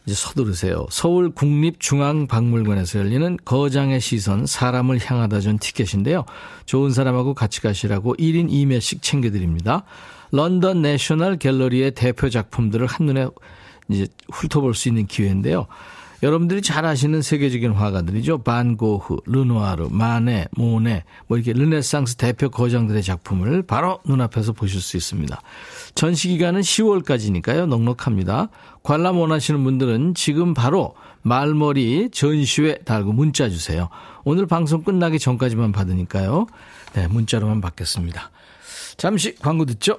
이제 0.07 0.15
서두르세요. 0.15 0.87
서울 0.91 1.31
국립중앙박물관에서 1.31 2.99
열리는 2.99 3.37
거장의 3.45 4.01
시선 4.01 4.47
사람을 4.47 4.99
향하다 5.03 5.41
전 5.41 5.59
티켓인데요. 5.59 6.25
좋은 6.67 6.91
사람하고 6.91 7.35
같이 7.35 7.61
가시라고 7.61 8.15
1인 8.17 8.51
2매씩 8.51 9.03
챙겨드립니다. 9.03 9.85
런던 10.33 10.83
내셔널 10.83 11.37
갤러리의 11.37 11.93
대표 11.93 12.31
작품들을 12.31 12.87
한눈에 12.87 13.29
이제 13.89 14.07
훑어볼 14.33 14.75
수 14.75 14.89
있는 14.89 15.07
기회인데요. 15.07 15.67
여러분들이 16.23 16.61
잘 16.61 16.85
아시는 16.85 17.23
세계적인 17.23 17.73
화가들이죠. 17.73 18.39
반 18.39 18.77
고흐, 18.77 19.19
르누아르, 19.25 19.89
마네, 19.91 20.49
모네, 20.53 21.05
뭐 21.27 21.39
이렇게 21.39 21.53
르네상스 21.53 22.17
대표 22.17 22.51
거장들의 22.51 23.03
작품을 23.03 23.63
바로 23.63 24.01
눈앞에서 24.05 24.53
보실 24.53 24.81
수 24.81 24.97
있습니다. 24.97 25.41
전시 25.95 26.29
기간은 26.29 26.61
10월까지니까요. 26.61 27.67
넉넉합니다. 27.67 28.51
관람 28.83 29.19
원하시는 29.19 29.63
분들은 29.65 30.15
지금 30.15 30.53
바로 30.53 30.95
말머리 31.23 32.11
전시회 32.13 32.79
달고 32.79 33.13
문자 33.13 33.49
주세요. 33.49 33.89
오늘 34.25 34.47
방송 34.47 34.83
끝나기 34.83 35.19
전까지만 35.19 35.73
받으니까요. 35.73 36.47
네, 36.95 37.07
문자로만 37.09 37.61
받겠습니다. 37.61 38.31
잠시 38.97 39.35
광고 39.37 39.65
듣죠. 39.65 39.99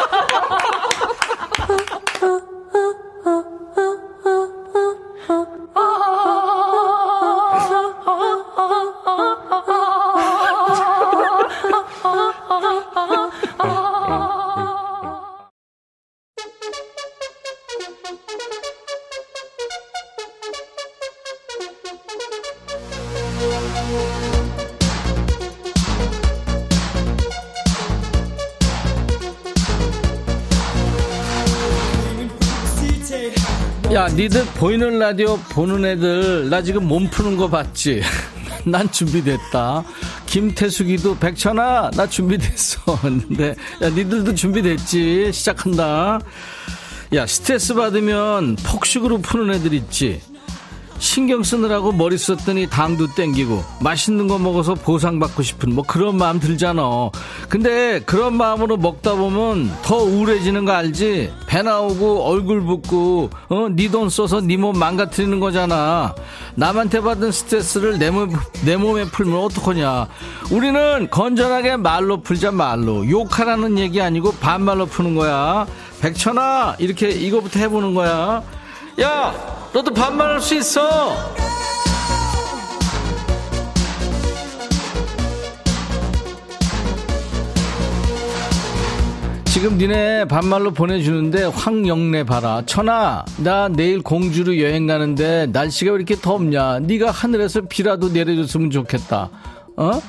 야, 33.93 34.07
니들 34.07 34.45
보이는 34.55 34.99
라디오 34.99 35.35
보는 35.37 35.83
애들 35.83 36.49
나 36.49 36.61
지금 36.61 36.87
몸 36.87 37.09
푸는 37.09 37.35
거 37.35 37.49
봤지? 37.49 38.01
난 38.65 38.89
준비됐다. 38.89 39.83
김태숙이도 40.27 41.17
백천아 41.17 41.91
나 41.93 42.07
준비됐어. 42.07 42.99
근데 43.01 43.49
야 43.81 43.89
니들도 43.89 44.33
준비됐지? 44.33 45.31
시작한다. 45.33 46.19
야 47.13 47.27
스트레스 47.27 47.73
받으면 47.73 48.55
폭식으로 48.65 49.17
푸는 49.17 49.53
애들 49.55 49.73
있지. 49.73 50.21
신경 51.01 51.41
쓰느라고 51.41 51.91
머리 51.91 52.15
썼더니 52.15 52.67
당도 52.67 53.15
땡기고 53.15 53.63
맛있는 53.81 54.27
거 54.27 54.37
먹어서 54.37 54.75
보상받고 54.75 55.41
싶은 55.41 55.73
뭐 55.73 55.83
그런 55.83 56.15
마음 56.15 56.39
들잖아. 56.39 57.09
근데 57.49 57.99
그런 58.01 58.37
마음으로 58.37 58.77
먹다 58.77 59.15
보면 59.15 59.75
더 59.81 59.97
우울해지는 59.97 60.63
거 60.63 60.73
알지? 60.73 61.33
배 61.47 61.63
나오고 61.63 62.23
얼굴 62.25 62.61
붓고 62.61 63.31
어? 63.49 63.67
네 63.75 63.89
돈 63.89 64.09
써서 64.09 64.39
네 64.41 64.57
몸 64.57 64.77
망가뜨리는 64.77 65.39
거잖아. 65.39 66.13
남한테 66.53 67.01
받은 67.01 67.31
스트레스를 67.31 67.97
내, 67.97 68.11
몸, 68.11 68.31
내 68.63 68.77
몸에 68.77 69.05
풀면 69.05 69.39
어떡하냐. 69.39 70.07
우리는 70.51 71.09
건전하게 71.09 71.77
말로 71.77 72.21
풀자 72.21 72.51
말로. 72.51 73.09
욕하라는 73.09 73.79
얘기 73.79 73.99
아니고 73.99 74.33
반말로 74.33 74.85
푸는 74.85 75.15
거야. 75.15 75.65
백천아 75.99 76.75
이렇게 76.77 77.09
이거부터 77.09 77.59
해보는 77.59 77.95
거야. 77.95 78.43
야 78.99 79.33
너도 79.73 79.93
반말할 79.93 80.41
수 80.41 80.55
있어. 80.55 81.15
지금 89.45 89.77
니네 89.77 90.25
반말로 90.25 90.71
보내주는데 90.71 91.43
황영래 91.43 92.23
봐라 92.23 92.63
천아 92.65 93.25
나 93.37 93.67
내일 93.67 94.01
공주로 94.01 94.57
여행 94.59 94.87
가는데 94.87 95.47
날씨가 95.47 95.91
왜 95.91 95.97
이렇게 95.97 96.15
덥냐 96.15 96.79
네가 96.79 97.11
하늘에서 97.11 97.61
비라도 97.61 98.09
내려줬으면 98.09 98.71
좋겠다 98.71 99.29
어? 99.75 100.01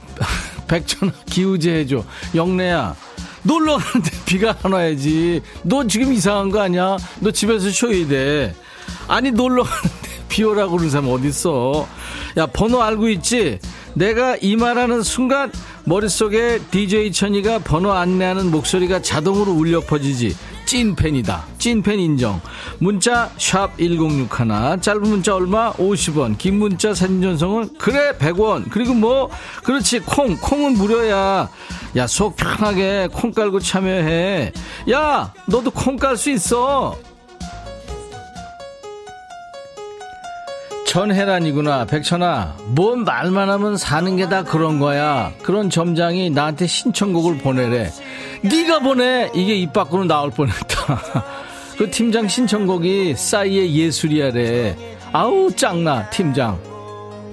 백천아 0.66 1.12
기우제 1.26 1.72
해줘 1.72 2.02
영래야 2.34 2.96
놀러 3.42 3.76
가는데 3.76 4.10
비가 4.26 4.56
안 4.62 4.72
와야지. 4.72 5.40
너 5.62 5.86
지금 5.86 6.12
이상한 6.12 6.50
거 6.50 6.60
아니야? 6.60 6.98
너 7.20 7.30
집에서 7.30 7.70
쉬어야 7.70 8.06
돼. 8.06 8.54
아니 9.08 9.30
놀러 9.30 9.62
가는데 9.62 9.98
비 10.28 10.42
오라고 10.42 10.72
그러는 10.72 10.90
사람 10.90 11.08
어딨어? 11.08 11.88
야 12.36 12.46
번호 12.46 12.82
알고 12.82 13.08
있지? 13.10 13.58
내가 13.94 14.36
이 14.42 14.56
말하는 14.56 15.02
순간 15.02 15.50
머릿속에 15.84 16.58
DJ 16.70 17.12
천이가 17.12 17.60
번호 17.60 17.92
안내하는 17.92 18.50
목소리가 18.50 19.00
자동으로 19.00 19.52
울려 19.52 19.80
퍼지지 19.80 20.36
찐팬이다. 20.66 21.44
찐팬 21.58 21.98
인정. 22.00 22.40
문자 22.78 23.30
샵1061 23.38 24.82
짧은 24.82 25.02
문자 25.02 25.34
얼마? 25.36 25.72
50원. 25.74 26.36
긴 26.36 26.58
문자 26.58 26.92
사진 26.92 27.22
전송은 27.22 27.70
그래 27.78 28.12
100원. 28.18 28.68
그리고 28.70 28.92
뭐? 28.94 29.30
그렇지 29.64 30.00
콩. 30.00 30.36
콩은 30.36 30.74
무료야. 30.74 31.48
야 31.96 32.06
속 32.06 32.36
편하게 32.36 33.08
콩 33.12 33.30
깔고 33.32 33.60
참여해. 33.60 34.52
야 34.90 35.32
너도 35.46 35.70
콩 35.70 35.96
깔 35.96 36.16
수 36.16 36.30
있어. 36.30 36.96
전혜란이구나 40.86 41.84
백천아. 41.86 42.54
뭔 42.68 43.04
말만 43.04 43.50
하면 43.50 43.76
사는 43.76 44.16
게 44.16 44.28
다 44.28 44.42
그런 44.44 44.78
거야. 44.78 45.32
그런 45.42 45.68
점장이 45.68 46.30
나한테 46.30 46.66
신청곡을 46.66 47.38
보내래 47.38 47.90
네가 48.48 48.80
보내. 48.80 49.30
이게 49.34 49.54
입 49.54 49.72
밖으로 49.72 50.04
나올 50.04 50.30
뻔했다. 50.30 51.02
그 51.78 51.90
팀장 51.90 52.28
신청곡이 52.28 53.14
싸이의 53.16 53.74
예술이야래. 53.74 54.76
아우 55.12 55.50
짱나 55.54 56.10
팀장. 56.10 56.58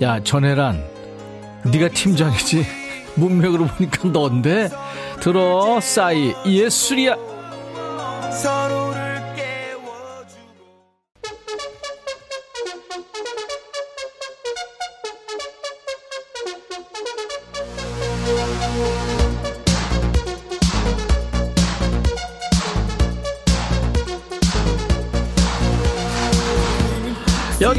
야 0.02 0.22
전혜란. 0.24 0.84
네가 1.66 1.90
팀장이지. 1.90 2.66
문맥으로 3.16 3.68
보니까 3.68 4.10
넌데? 4.10 4.70
들어 5.20 5.80
싸이 5.80 6.34
예술이야 6.46 7.16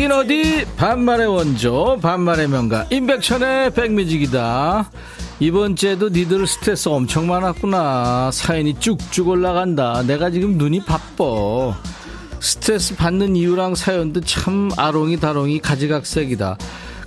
여긴 0.05 0.13
어디? 0.13 0.65
반말의 0.77 1.29
원조 1.29 1.99
반말의 2.03 2.49
명가. 2.49 2.87
임백천의 2.91 3.71
백뮤직이다. 3.73 4.91
이번 5.41 5.77
주에도 5.77 6.11
니들 6.11 6.47
스트레스 6.47 6.91
엄청 6.91 7.27
많았구나. 7.27 8.31
사연이 8.31 8.79
쭉쭉 8.79 9.29
올라간다. 9.29 10.03
내가 10.03 10.31
지금 10.31 10.59
눈이 10.59 10.85
바빠. 10.85 11.25
스트레스 12.39 12.95
받는 12.97 13.35
이유랑 13.35 13.77
사연도 13.77 14.21
참 14.21 14.69
아롱이 14.77 15.21
다롱이 15.21 15.61
가지각색이다 15.61 16.59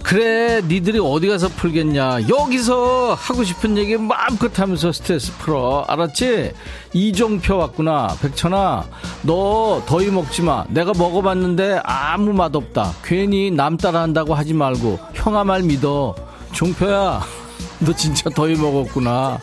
그래 0.03 0.61
니들이 0.61 0.99
어디 0.99 1.27
가서 1.27 1.49
풀겠냐? 1.49 2.29
여기서 2.29 3.13
하고 3.15 3.43
싶은 3.43 3.77
얘기 3.77 3.97
마음껏 3.97 4.57
하면서 4.57 4.91
스트레스 4.91 5.35
풀어. 5.37 5.83
알았지? 5.87 6.53
이종표 6.93 7.57
왔구나. 7.57 8.15
백천아 8.21 8.85
너 9.23 9.83
더위 9.85 10.09
먹지마. 10.09 10.65
내가 10.69 10.93
먹어봤는데 10.97 11.81
아무 11.83 12.31
맛없다. 12.33 12.93
괜히 13.03 13.51
남 13.51 13.75
따라한다고 13.75 14.33
하지 14.33 14.53
말고 14.53 14.99
형아 15.13 15.43
말 15.43 15.63
믿어. 15.63 16.15
종표야 16.53 17.21
너 17.79 17.93
진짜 17.93 18.29
더위 18.29 18.55
먹었구나. 18.55 19.39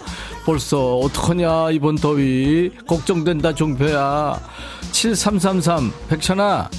벌써 0.47 0.97
어떡하냐 0.97 1.73
이번 1.73 1.97
더위. 1.97 2.71
걱정된다 2.87 3.55
종표야. 3.55 4.41
7333 4.93 5.93
백천아 6.09 6.71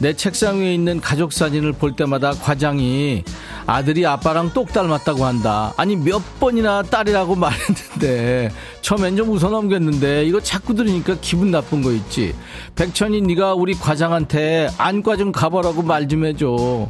내 0.00 0.14
책상 0.14 0.60
위에 0.60 0.74
있는 0.74 1.00
가족 1.00 1.32
사진을 1.32 1.72
볼 1.72 1.96
때마다 1.96 2.30
과장이 2.30 3.24
아들이 3.66 4.06
아빠랑 4.06 4.52
똑 4.52 4.72
닮았다고 4.72 5.24
한다. 5.24 5.74
아니 5.76 5.96
몇 5.96 6.22
번이나 6.38 6.82
딸이라고 6.82 7.34
말했는데 7.34 8.52
처음엔 8.80 9.16
좀 9.16 9.30
웃어 9.30 9.50
넘겼는데 9.50 10.24
이거 10.24 10.40
자꾸 10.40 10.74
들으니까 10.74 11.16
기분 11.20 11.50
나쁜 11.50 11.82
거 11.82 11.90
있지. 11.92 12.34
백천이 12.76 13.22
네가 13.22 13.54
우리 13.54 13.74
과장한테 13.74 14.70
안과 14.78 15.16
좀 15.16 15.32
가보라고 15.32 15.82
말 15.82 16.08
좀 16.08 16.24
해줘. 16.24 16.88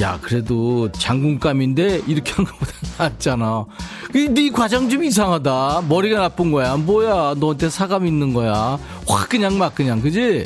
야 0.00 0.18
그래도 0.20 0.90
장군감인데 0.92 2.02
이렇게 2.06 2.32
한 2.32 2.44
것보다 2.44 2.72
낫잖아. 2.98 3.64
네 4.12 4.50
과장 4.50 4.88
좀 4.90 5.02
이상하다. 5.02 5.84
머리가 5.88 6.20
나쁜 6.20 6.52
거야. 6.52 6.76
뭐야 6.76 7.34
너한테 7.38 7.70
사감 7.70 8.06
있는 8.06 8.34
거야. 8.34 8.78
확 9.08 9.28
그냥 9.28 9.56
막 9.56 9.74
그냥 9.74 10.00
그지? 10.02 10.44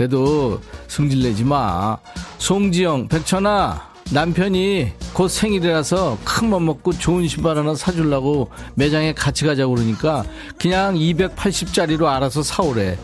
그래도 0.00 0.58
승질내지 0.88 1.44
마. 1.44 1.98
송지영, 2.38 3.08
백천아, 3.08 3.90
남편이 4.12 4.92
곧 5.12 5.28
생일이라서 5.28 6.16
큰 6.24 6.48
맘 6.48 6.64
먹고 6.64 6.94
좋은 6.94 7.28
신발 7.28 7.58
하나 7.58 7.74
사주려고 7.74 8.50
매장에 8.76 9.12
같이 9.12 9.44
가자고 9.44 9.74
그러니까 9.74 10.24
그냥 10.56 10.94
280짜리로 10.94 12.06
알아서 12.06 12.42
사오래. 12.42 12.96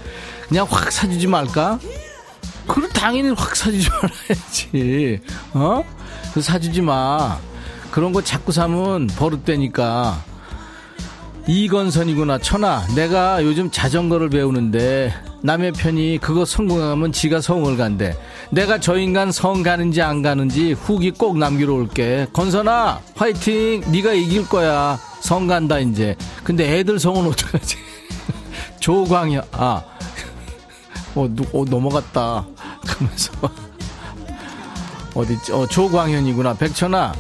그냥 0.49 0.67
확 0.71 0.91
사주지 0.91 1.27
말까? 1.27 1.79
그럼 2.67 2.89
당연히 2.95 3.29
확 3.29 3.55
사주지 3.55 3.91
말아야지. 3.91 5.21
어? 5.53 5.85
사주지 6.41 6.81
마. 6.81 7.37
그런 7.91 8.15
거 8.15 8.23
자꾸 8.23 8.53
사면 8.53 9.07
버릇되니까. 9.07 10.25
이건선이구나. 11.47 12.39
천아, 12.39 12.87
내가 12.95 13.45
요즘 13.45 13.71
자전거를 13.71 14.31
배우는데 14.31 15.13
남의 15.47 15.73
편이 15.75 16.19
그거 16.21 16.45
성공하면 16.45 17.13
지가 17.13 17.41
성을 17.41 17.77
간대. 17.77 18.17
내가 18.51 18.81
저 18.81 18.99
인간 18.99 19.31
성 19.31 19.63
가는지 19.63 20.03
안 20.03 20.21
가는지 20.21 20.73
후기 20.73 21.13
꼭 21.13 21.39
남기러 21.39 21.73
올게. 21.73 22.27
건선아, 22.33 23.01
화이팅! 23.15 23.85
네가 23.93 24.13
이길 24.13 24.49
거야. 24.49 24.99
성 25.21 25.47
간다 25.47 25.79
이제. 25.79 26.17
근데 26.43 26.77
애들 26.79 26.99
성은 26.99 27.27
어떡하지? 27.31 27.77
조광현, 28.81 29.45
아, 29.53 29.85
어, 31.15 31.29
누, 31.31 31.45
어 31.53 31.65
넘어갔다. 31.65 32.45
그러면서 32.85 33.33
어디 35.15 35.53
어, 35.53 35.65
조광현이구나. 35.69 36.55
백천아. 36.55 37.15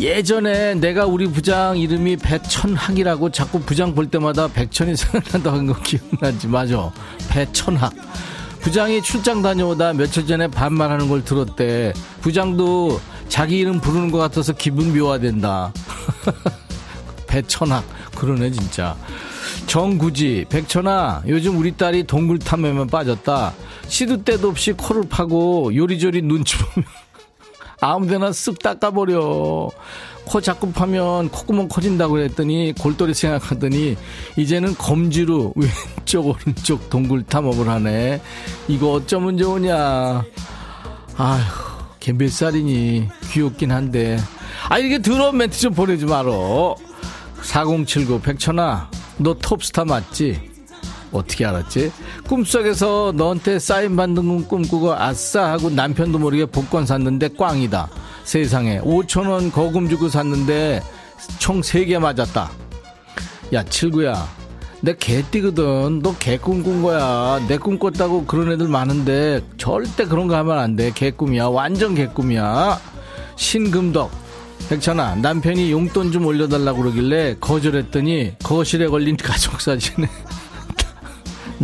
예전에 0.00 0.74
내가 0.74 1.06
우리 1.06 1.26
부장 1.26 1.78
이름이 1.78 2.16
배천학이라고 2.16 3.30
자꾸 3.30 3.60
부장 3.60 3.94
볼 3.94 4.10
때마다 4.10 4.48
백천이 4.48 4.96
생각난다는 4.96 5.66
거 5.66 5.80
기억나지? 5.80 6.48
맞아. 6.48 6.92
배천학. 7.30 7.92
부장이 8.60 9.02
출장 9.02 9.42
다녀오다 9.42 9.92
며칠 9.92 10.26
전에 10.26 10.48
반말하는 10.48 11.08
걸 11.08 11.24
들었대. 11.24 11.92
부장도 12.22 13.00
자기 13.28 13.58
이름 13.58 13.80
부르는 13.80 14.10
것 14.10 14.18
같아서 14.18 14.52
기분 14.52 14.96
묘화된다. 14.96 15.72
배천학. 17.26 17.84
그러네, 18.16 18.50
진짜. 18.50 18.96
정구지, 19.66 20.46
백천아, 20.48 21.22
요즘 21.26 21.58
우리 21.58 21.72
딸이 21.72 22.04
동굴 22.04 22.38
탐험에 22.38 22.86
빠졌다. 22.86 23.52
시도 23.88 24.22
때도 24.22 24.48
없이 24.48 24.72
코를 24.72 25.04
파고 25.08 25.74
요리조리 25.74 26.22
눈치 26.22 26.56
보면 26.56 26.86
아무데나 27.92 28.30
쓱 28.30 28.60
닦아버려. 28.62 29.70
코 30.26 30.40
자꾸 30.40 30.72
파면 30.72 31.28
콧구멍 31.28 31.68
커진다고 31.68 32.14
그랬더니 32.14 32.72
골똘히 32.80 33.12
생각하더니 33.12 33.94
이제는 34.38 34.74
검지로 34.76 35.52
왼쪽 35.98 36.26
오른쪽 36.28 36.88
동굴 36.88 37.24
탐험을 37.24 37.68
하네. 37.68 38.22
이거 38.68 38.92
어쩌면 38.92 39.36
좋으냐. 39.36 40.24
아휴 41.16 41.42
걔 42.00 42.12
몇 42.12 42.30
살이니? 42.30 43.08
귀엽긴 43.32 43.70
한데. 43.72 44.18
아, 44.68 44.78
이게 44.78 45.00
더러운 45.00 45.36
멘트 45.36 45.58
좀 45.58 45.74
보내지 45.74 46.06
말어. 46.06 46.74
4079 47.42 48.20
백천아, 48.22 48.90
너 49.18 49.34
톱스타 49.34 49.84
맞지? 49.84 50.53
어떻게 51.14 51.44
알았지? 51.46 51.92
꿈속에서 52.28 53.12
너한테 53.16 53.58
사인 53.58 53.96
받는 53.96 54.26
건 54.26 54.48
꿈꾸고 54.48 54.92
아싸 54.94 55.52
하고 55.52 55.70
남편도 55.70 56.18
모르게 56.18 56.46
복권 56.46 56.84
샀는데 56.86 57.28
꽝이다. 57.38 57.88
세상에 58.24 58.80
5천 58.80 59.28
원 59.28 59.50
거금 59.52 59.88
주고 59.88 60.08
샀는데 60.08 60.82
총 61.38 61.60
3개 61.60 61.98
맞았다. 61.98 62.50
야 63.52 63.62
칠구야. 63.64 64.28
내 64.80 64.94
개띠거든. 64.96 66.00
너 66.02 66.14
개 66.18 66.36
꿈 66.36 66.62
꾼 66.62 66.82
거야. 66.82 67.40
내 67.48 67.56
꿈 67.58 67.78
꿨다고 67.78 68.26
그런 68.26 68.52
애들 68.52 68.68
많은데 68.68 69.40
절대 69.56 70.04
그런 70.04 70.26
거 70.28 70.36
하면 70.36 70.58
안 70.58 70.76
돼. 70.76 70.90
개꿈이야. 70.94 71.46
완전 71.48 71.94
개꿈이야. 71.94 72.78
신금덕. 73.36 74.10
백천아 74.68 75.16
남편이 75.16 75.70
용돈 75.72 76.10
좀 76.10 76.24
올려달라고 76.24 76.82
그러길래 76.82 77.36
거절했더니 77.38 78.32
거실에 78.42 78.86
걸린 78.88 79.14
가족 79.16 79.60
사진에 79.60 80.08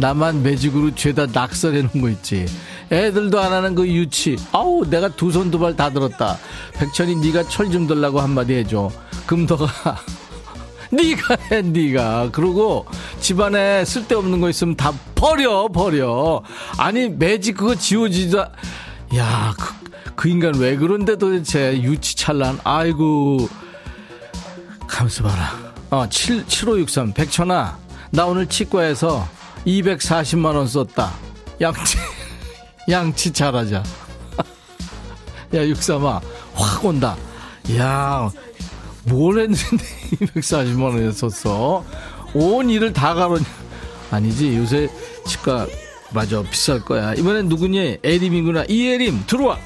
나만 0.01 0.43
매직으로 0.43 0.95
죄다 0.95 1.27
낙서해 1.27 1.83
놓은 1.83 2.01
거 2.01 2.09
있지. 2.09 2.47
애들도 2.91 3.39
안 3.41 3.53
하는 3.53 3.75
그 3.75 3.87
유치. 3.87 4.37
아우 4.53 4.85
내가 4.89 5.09
두 5.11 5.31
손 5.31 5.51
두 5.51 5.59
발 5.61 5.77
다 5.77 5.91
들었다. 5.91 6.39
백천이 6.75 7.17
네가 7.17 7.49
철 7.49 7.71
좀 7.71 7.87
들라고 7.87 8.21
한마디 8.21 8.55
해줘. 8.55 8.91
금더가 9.27 9.67
네가 10.91 11.37
해 11.53 11.63
네가. 11.63 12.31
그러고 12.33 12.87
집안에 13.21 13.85
쓸데없는 13.85 14.41
거 14.41 14.49
있으면 14.51 14.75
다 14.77 14.93
버려 15.15 15.69
버려. 15.69 16.43
아니 16.79 17.09
매직 17.09 17.57
그거 17.59 17.75
지워지자. 17.75 18.51
야 19.17 19.55
그, 19.59 20.13
그 20.17 20.29
인간 20.29 20.55
왜 20.57 20.77
그런데 20.77 21.17
도대체 21.17 21.81
유치 21.81 22.17
찬란. 22.17 22.59
아이고. 22.65 23.49
가면서 24.89 25.23
봐라. 25.23 25.53
어, 25.91 26.09
7, 26.09 26.45
7563. 26.49 27.13
백천아, 27.15 27.79
나 28.11 28.27
오늘 28.27 28.47
치과에서 28.47 29.27
240만 29.67 30.55
원 30.57 30.67
썼다. 30.67 31.13
양치, 31.61 31.99
양치 32.89 33.33
잘하자. 33.33 33.83
야, 35.55 35.67
육삼아, 35.67 36.21
확 36.55 36.85
온다. 36.85 37.17
야, 37.77 38.31
뭘 39.05 39.41
했는데 39.41 39.85
240만 40.37 40.83
원에 40.83 41.13
썼어? 41.13 41.85
온 42.35 42.71
일을 42.71 42.93
다 42.93 43.15
가로냐. 43.15 43.45
아니지, 44.11 44.57
요새 44.57 44.89
치과, 45.27 45.67
맞아, 46.13 46.43
비쌀 46.43 46.81
거야. 46.81 47.15
이번엔 47.15 47.49
누구니? 47.49 47.99
에림이구나. 48.03 48.65
이에림, 48.69 49.25
들어와! 49.27 49.59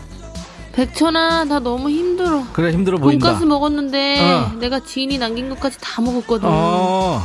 백천아, 0.72 1.44
나 1.44 1.60
너무 1.60 1.88
힘들어. 1.88 2.44
그래, 2.52 2.72
힘들어 2.72 2.98
보인다. 2.98 3.26
돈가스 3.28 3.44
먹었는데, 3.44 4.20
어. 4.20 4.52
내가 4.58 4.80
지인이 4.80 5.18
남긴 5.18 5.48
것까지 5.50 5.78
다 5.80 6.02
먹었거든. 6.02 6.48
어, 6.50 7.22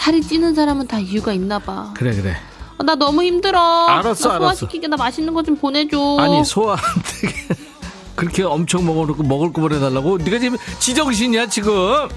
살이 0.00 0.22
찌는 0.22 0.54
사람은 0.54 0.86
다 0.86 0.98
이유가 0.98 1.32
있나 1.34 1.58
봐. 1.58 1.92
그래, 1.94 2.14
그래. 2.16 2.34
아, 2.78 2.82
나 2.82 2.94
너무 2.94 3.22
힘들어. 3.22 3.58
알았어, 3.86 4.28
나 4.30 4.34
알았어. 4.36 4.54
소화시키게 4.56 4.88
나 4.88 4.96
맛있는 4.96 5.34
거 5.34 5.42
좀 5.42 5.56
보내줘. 5.56 6.16
아니 6.18 6.42
소화 6.44 6.72
안 6.72 6.78
되게 7.20 7.34
그렇게 8.14 8.42
엄청 8.42 8.86
먹어놓고 8.86 9.22
먹을 9.24 9.52
거 9.52 9.60
보내달라고 9.60 10.16
네가 10.18 10.38
지금 10.38 10.56
지정신이야 10.78 11.48
지금 11.48 12.08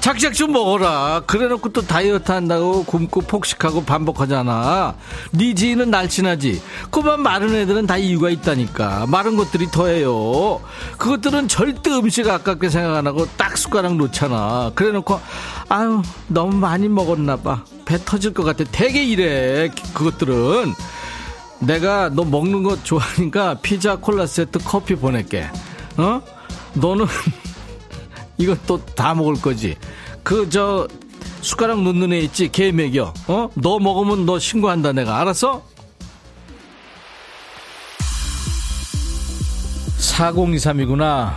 작작 0.00 0.32
좀 0.32 0.52
먹어라. 0.52 1.22
그래놓고 1.26 1.68
또 1.70 1.82
다이어트 1.82 2.32
한다고 2.32 2.84
굶고 2.84 3.20
폭식하고 3.22 3.84
반복하잖아. 3.84 4.94
네 5.32 5.54
지인은 5.54 5.90
날씬하지. 5.90 6.62
그만 6.90 7.22
마른 7.22 7.54
애들은 7.54 7.86
다 7.86 7.98
이유가 7.98 8.30
있다니까. 8.30 9.06
마른 9.08 9.36
것들이 9.36 9.70
더해요. 9.70 10.60
그것들은 10.96 11.48
절대 11.48 11.90
음식 11.90 12.28
아깝게 12.28 12.70
생각 12.70 12.96
안 12.96 13.06
하고 13.06 13.26
딱 13.36 13.58
숟가락 13.58 13.96
놓잖아. 13.96 14.72
그래놓고 14.74 15.20
아유 15.68 16.02
너무 16.28 16.56
많이 16.56 16.88
먹었나 16.88 17.36
봐 17.36 17.62
배 17.90 17.98
터질 18.04 18.32
것 18.32 18.44
같아. 18.44 18.62
되게 18.70 19.02
이래 19.04 19.68
그것들은. 19.94 20.72
내가 21.58 22.08
너 22.08 22.24
먹는 22.24 22.62
거 22.62 22.80
좋아하니까 22.84 23.54
피자 23.62 23.96
콜라 23.96 24.26
세트 24.26 24.60
커피 24.64 24.94
보낼게. 24.94 25.46
어? 25.96 26.22
너는 26.74 27.06
또다 28.66 29.14
먹을 29.14 29.34
거지. 29.40 29.76
그 30.22 30.48
저 30.50 30.86
숟가락 31.42 31.82
놓는 31.82 32.12
애 32.12 32.18
있지? 32.20 32.50
개 32.52 32.70
먹여. 32.72 33.14
어? 33.28 33.48
너 33.54 33.78
먹으면 33.78 34.26
너 34.26 34.38
신고한다 34.38 34.92
내가. 34.92 35.20
알았어? 35.20 35.62
4023이구나. 39.98 41.34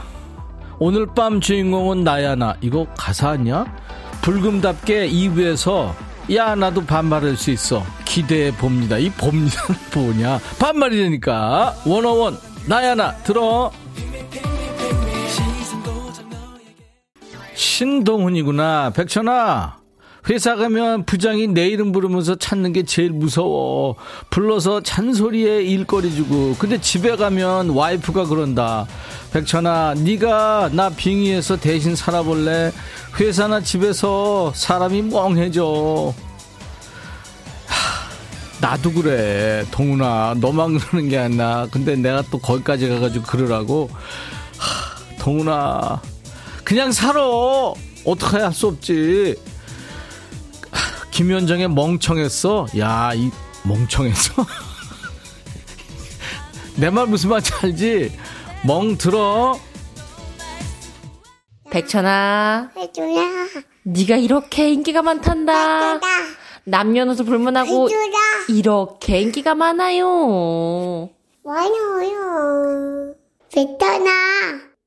오늘 0.80 1.06
밤 1.14 1.40
주인공은 1.40 2.04
나야 2.04 2.36
나. 2.36 2.56
이거 2.62 2.86
가사 2.98 3.30
아니야? 3.32 3.66
불금답게 4.22 5.10
2부에서 5.10 5.94
야 6.34 6.56
나도 6.56 6.86
반말할 6.86 7.36
수 7.38 7.52
있어. 7.52 7.84
기대해 8.06 8.52
봅니다. 8.56 8.98
이 8.98 9.10
봅니다는 9.12 9.76
뭐냐? 9.96 10.40
반말이라니까. 10.60 11.76
원어원 11.86 12.38
나야 12.66 12.96
나 12.96 13.16
들어. 13.18 13.72
신동훈이구나. 17.64 18.92
백천아. 18.92 19.78
회사 20.30 20.56
가면 20.56 21.06
부장이 21.06 21.48
내 21.48 21.68
이름 21.68 21.92
부르면서 21.92 22.36
찾는 22.36 22.72
게 22.72 22.84
제일 22.84 23.12
무서워. 23.12 23.96
불러서 24.30 24.82
잔소리에 24.82 25.64
일거리 25.64 26.14
주고. 26.14 26.56
근데 26.60 26.80
집에 26.80 27.16
가면 27.16 27.70
와이프가 27.70 28.26
그런다. 28.26 28.86
백천아, 29.32 29.96
네가 29.98 30.70
나 30.74 30.90
빙의해서 30.90 31.58
대신 31.58 31.96
살아볼래? 31.96 32.72
회사나 33.20 33.62
집에서 33.62 34.54
사람이 34.56 35.02
멍해져. 35.04 36.14
하, 37.66 38.62
나도 38.62 38.94
그래. 38.94 39.66
동훈아, 39.72 40.36
너만 40.40 40.78
그러는 40.78 41.10
게 41.10 41.18
아니라. 41.18 41.68
근데 41.70 41.96
내가 41.96 42.24
또 42.30 42.40
거기까지 42.40 42.88
가가지고 42.88 43.26
그러라고. 43.26 43.90
하, 44.58 45.18
동훈아, 45.20 46.02
그냥 46.64 46.92
살아. 46.92 47.22
어떻게 48.06 48.38
할수 48.38 48.68
없지. 48.68 49.36
김현정의 51.12 51.70
멍청했어. 51.70 52.68
야, 52.78 53.12
이 53.14 53.30
멍청했어. 53.64 54.46
내 56.76 56.90
말 56.90 57.06
무슨 57.08 57.30
말인지 57.30 57.52
알지? 57.62 58.18
멍 58.66 58.98
들어. 58.98 59.58
백천아, 61.70 62.72
해줘라. 62.76 63.22
네가 63.84 64.18
이렇게 64.18 64.72
인기가 64.72 65.02
많단다. 65.02 65.94
해줘라. 65.96 66.08
남녀노소 66.66 67.26
불문하고 67.26 67.90
해줘라. 67.90 68.20
이렇게 68.50 69.22
인기가 69.22 69.54
많아요. 69.56 71.10
많아요. 71.44 73.14
베터나, 73.54 74.10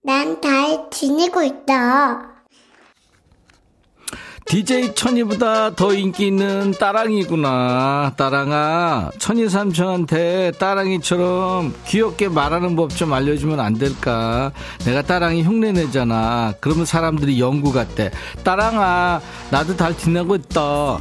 난 0.07 0.40
잘 0.40 0.86
지내고 0.90 1.42
있다. 1.42 2.20
DJ 4.48 4.94
천이보다 4.94 5.74
더 5.74 5.92
인기 5.92 6.28
있는 6.28 6.70
따랑이구나. 6.70 8.12
따랑아, 8.16 9.11
천이 9.18 9.48
삼촌한테 9.48 10.52
따랑이처럼 10.52 11.74
귀엽게 11.88 12.28
말하는 12.28 12.76
법 12.76 12.90
좀 12.90 13.12
알려주면 13.12 13.59
안 13.59 13.74
될까? 13.74 14.52
내가 14.84 15.02
따랑이 15.02 15.42
흉내 15.42 15.72
내잖아. 15.72 16.54
그러면 16.61 16.86
사람들이 16.86 17.40
연구 17.40 17.72
같대. 17.72 18.12
따랑아, 18.44 19.20
나도 19.50 19.76
잘 19.76 19.98
지내고 19.98 20.36
있다. 20.36 21.00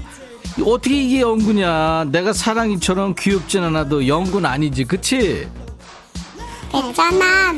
어떻게 0.66 1.03
이게 1.03 1.22
연구냐? 1.22 2.06
내가 2.06 2.34
사랑이처럼 2.34 3.14
귀엽진 3.20 3.62
않아도 3.66 4.08
연구는 4.08 4.49
아니지, 4.49 4.86
그치? 4.86 5.47
베터나, 6.72 7.53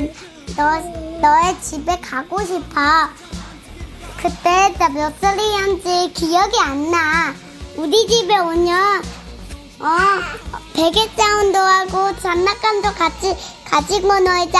너, 0.55 0.79
너의 1.21 1.59
집에 1.61 1.99
가고 1.99 2.43
싶어. 2.43 3.09
그때 4.17 4.73
나 4.79 4.89
몇 4.89 5.13
살이었는지 5.21 6.11
기억이 6.13 6.59
안 6.59 6.89
나. 6.91 7.33
우리 7.75 8.07
집에 8.07 8.37
오면, 8.37 9.03
어, 9.79 9.87
베개 10.73 11.09
사운드 11.15 11.55
하고 11.57 12.19
장난감도 12.19 12.93
같이 12.95 13.35
가지고 13.65 14.19
놀자. 14.19 14.59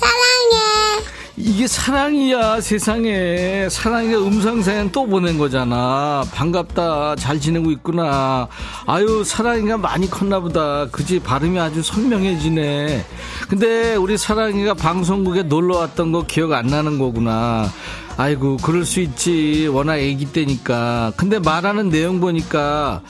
사랑해. 0.00 1.19
이게 1.42 1.66
사랑이야 1.66 2.60
세상에. 2.60 3.66
사랑이가 3.70 4.18
음성사연 4.18 4.92
또 4.92 5.06
보낸 5.06 5.38
거잖아. 5.38 6.22
반갑다. 6.34 7.16
잘 7.16 7.40
지내고 7.40 7.70
있구나. 7.70 8.46
아유 8.86 9.24
사랑이가 9.24 9.78
많이 9.78 10.08
컸나 10.10 10.40
보다. 10.40 10.86
그지? 10.90 11.20
발음이 11.20 11.58
아주 11.58 11.82
선명해지네. 11.82 13.04
근데 13.48 13.96
우리 13.96 14.18
사랑이가 14.18 14.74
방송국에 14.74 15.44
놀러 15.44 15.78
왔던 15.78 16.12
거 16.12 16.26
기억 16.26 16.52
안 16.52 16.66
나는 16.66 16.98
거구나. 16.98 17.70
아이고 18.18 18.58
그럴 18.58 18.84
수 18.84 19.00
있지. 19.00 19.66
워낙 19.72 19.96
애기 19.96 20.26
때니까. 20.26 21.12
근데 21.16 21.38
말하는 21.38 21.88
내용 21.88 22.20
보니까 22.20 23.00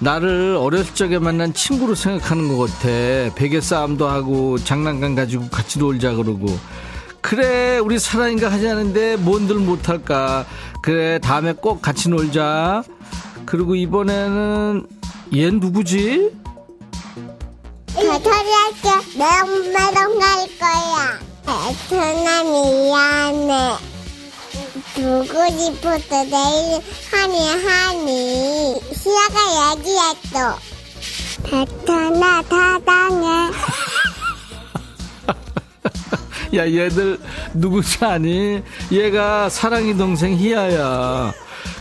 나를 0.00 0.58
어렸을 0.60 0.94
적에 0.94 1.18
만난 1.18 1.54
친구로 1.54 1.94
생각하는 1.94 2.48
것 2.48 2.70
같아. 2.70 3.34
베개 3.34 3.62
싸움도 3.62 4.06
하고 4.06 4.58
장난감 4.58 5.14
가지고 5.14 5.48
같이 5.48 5.78
놀자 5.78 6.12
그러고 6.12 6.46
그래 7.20 7.78
우리 7.78 7.98
사랑이가 7.98 8.50
하자는데 8.50 9.16
뭔들 9.16 9.56
못할까 9.56 10.46
그래 10.82 11.18
다음에 11.18 11.52
꼭 11.52 11.82
같이 11.82 12.08
놀자 12.08 12.82
그리고 13.44 13.74
이번에는 13.74 14.86
얘 15.34 15.50
누구지? 15.50 16.30
할게. 18.68 19.18
내 19.18 19.24
엄마랑 19.24 20.18
갈 20.18 20.46
거야. 20.58 21.18
배터나 21.46 22.44
미안해. 22.44 23.76
보고 24.94 25.48
싶어서 25.56 26.24
내일 26.24 26.82
하니 27.10 27.34
하니. 27.64 28.80
시아가 28.94 29.72
얘기했어. 29.72 30.58
배터나 31.44 32.42
사랑해. 32.42 33.52
야 36.54 36.66
얘들 36.66 37.18
누구지? 37.54 38.04
아니? 38.04 38.62
얘가 38.90 39.48
사랑이 39.48 39.96
동생 39.96 40.34
희야야. 40.36 41.32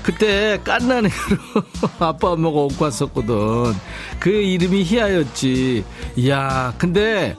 그때 0.04 0.60
깐난애로 0.64 1.12
아빠 2.00 2.32
엄마가 2.32 2.58
옷 2.62 2.78
갔었거든. 2.80 3.74
그 4.20 4.30
이름이 4.30 4.84
희야였지. 4.84 5.84
이야 6.18 6.74
근데 6.78 7.36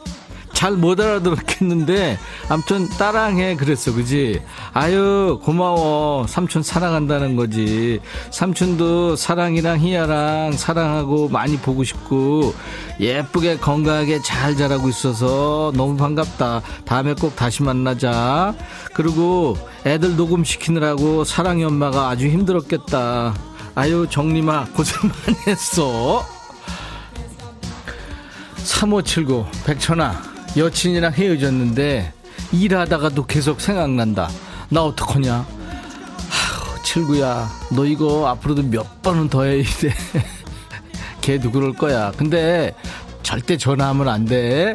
잘 0.59 0.73
못 0.73 0.99
알아들었겠는데 1.01 2.19
아무튼 2.49 2.89
따랑해 2.89 3.55
그랬어 3.55 3.93
그지? 3.95 4.43
아유 4.73 5.39
고마워. 5.45 6.27
삼촌 6.27 6.65
사랑한다는 6.65 7.37
거지. 7.37 8.01
삼촌도 8.33 9.15
사랑이랑 9.15 9.79
희야랑 9.79 10.53
사랑하고 10.53 11.29
많이 11.29 11.59
보고 11.59 11.85
싶고 11.85 12.55
예쁘게 12.99 13.59
건강하게 13.59 14.21
잘 14.23 14.57
자라고 14.57 14.89
있어서 14.89 15.71
너무 15.77 15.97
반갑다. 15.97 16.63
다음에 16.85 17.15
꼭 17.15 17.37
다시 17.37 17.63
만나자. 17.63 18.53
그리고 18.95 19.57
애들 19.87 20.17
녹음시키느라고 20.17 21.23
사랑이 21.23 21.63
엄마가 21.63 22.09
아주 22.09 22.27
힘들었겠다. 22.27 23.33
아유 23.77 24.09
정림아 24.11 24.71
고생 24.75 25.09
많이 25.09 25.39
했어. 25.47 26.27
3579 28.57 29.47
백천아 29.65 30.38
여친이랑 30.59 31.13
헤어졌는데 31.13 32.13
일하다가도 32.53 33.27
계속 33.27 33.61
생각난다. 33.61 34.29
나 34.69 34.83
어떡하냐? 34.83 35.35
아우 35.35 36.83
칠구야. 36.83 37.49
너 37.75 37.85
이거 37.85 38.27
앞으로도 38.29 38.65
몇 38.65 39.01
번은 39.03 39.29
더 39.29 39.45
해야 39.45 39.63
돼. 39.63 39.95
걔도 41.23 41.53
그럴 41.53 41.73
거야? 41.73 42.13
근데 42.17 42.75
절대 43.23 43.57
전화하면 43.57 44.09
안 44.09 44.25
돼. 44.25 44.73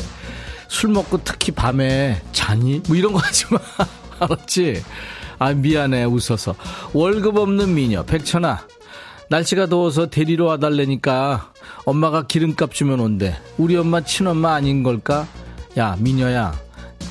술 0.69 0.89
먹고 0.91 1.23
특히 1.23 1.51
밤에 1.51 2.21
자니? 2.31 2.81
뭐 2.87 2.95
이런 2.95 3.11
거 3.11 3.19
하지 3.19 3.45
마. 3.49 3.59
알았지? 4.19 4.83
아 5.39 5.51
미안해 5.51 6.05
웃어서. 6.05 6.55
월급 6.93 7.37
없는 7.37 7.73
미녀 7.73 8.03
백천아. 8.03 8.67
날씨가 9.29 9.65
더워서 9.65 10.09
데리러 10.09 10.45
와달래니까 10.45 11.51
엄마가 11.85 12.27
기름값 12.27 12.73
주면 12.73 12.99
온대. 12.99 13.35
우리 13.57 13.75
엄마 13.75 14.01
친엄마 14.01 14.53
아닌 14.53 14.83
걸까? 14.83 15.27
야 15.77 15.95
미녀야. 15.99 16.53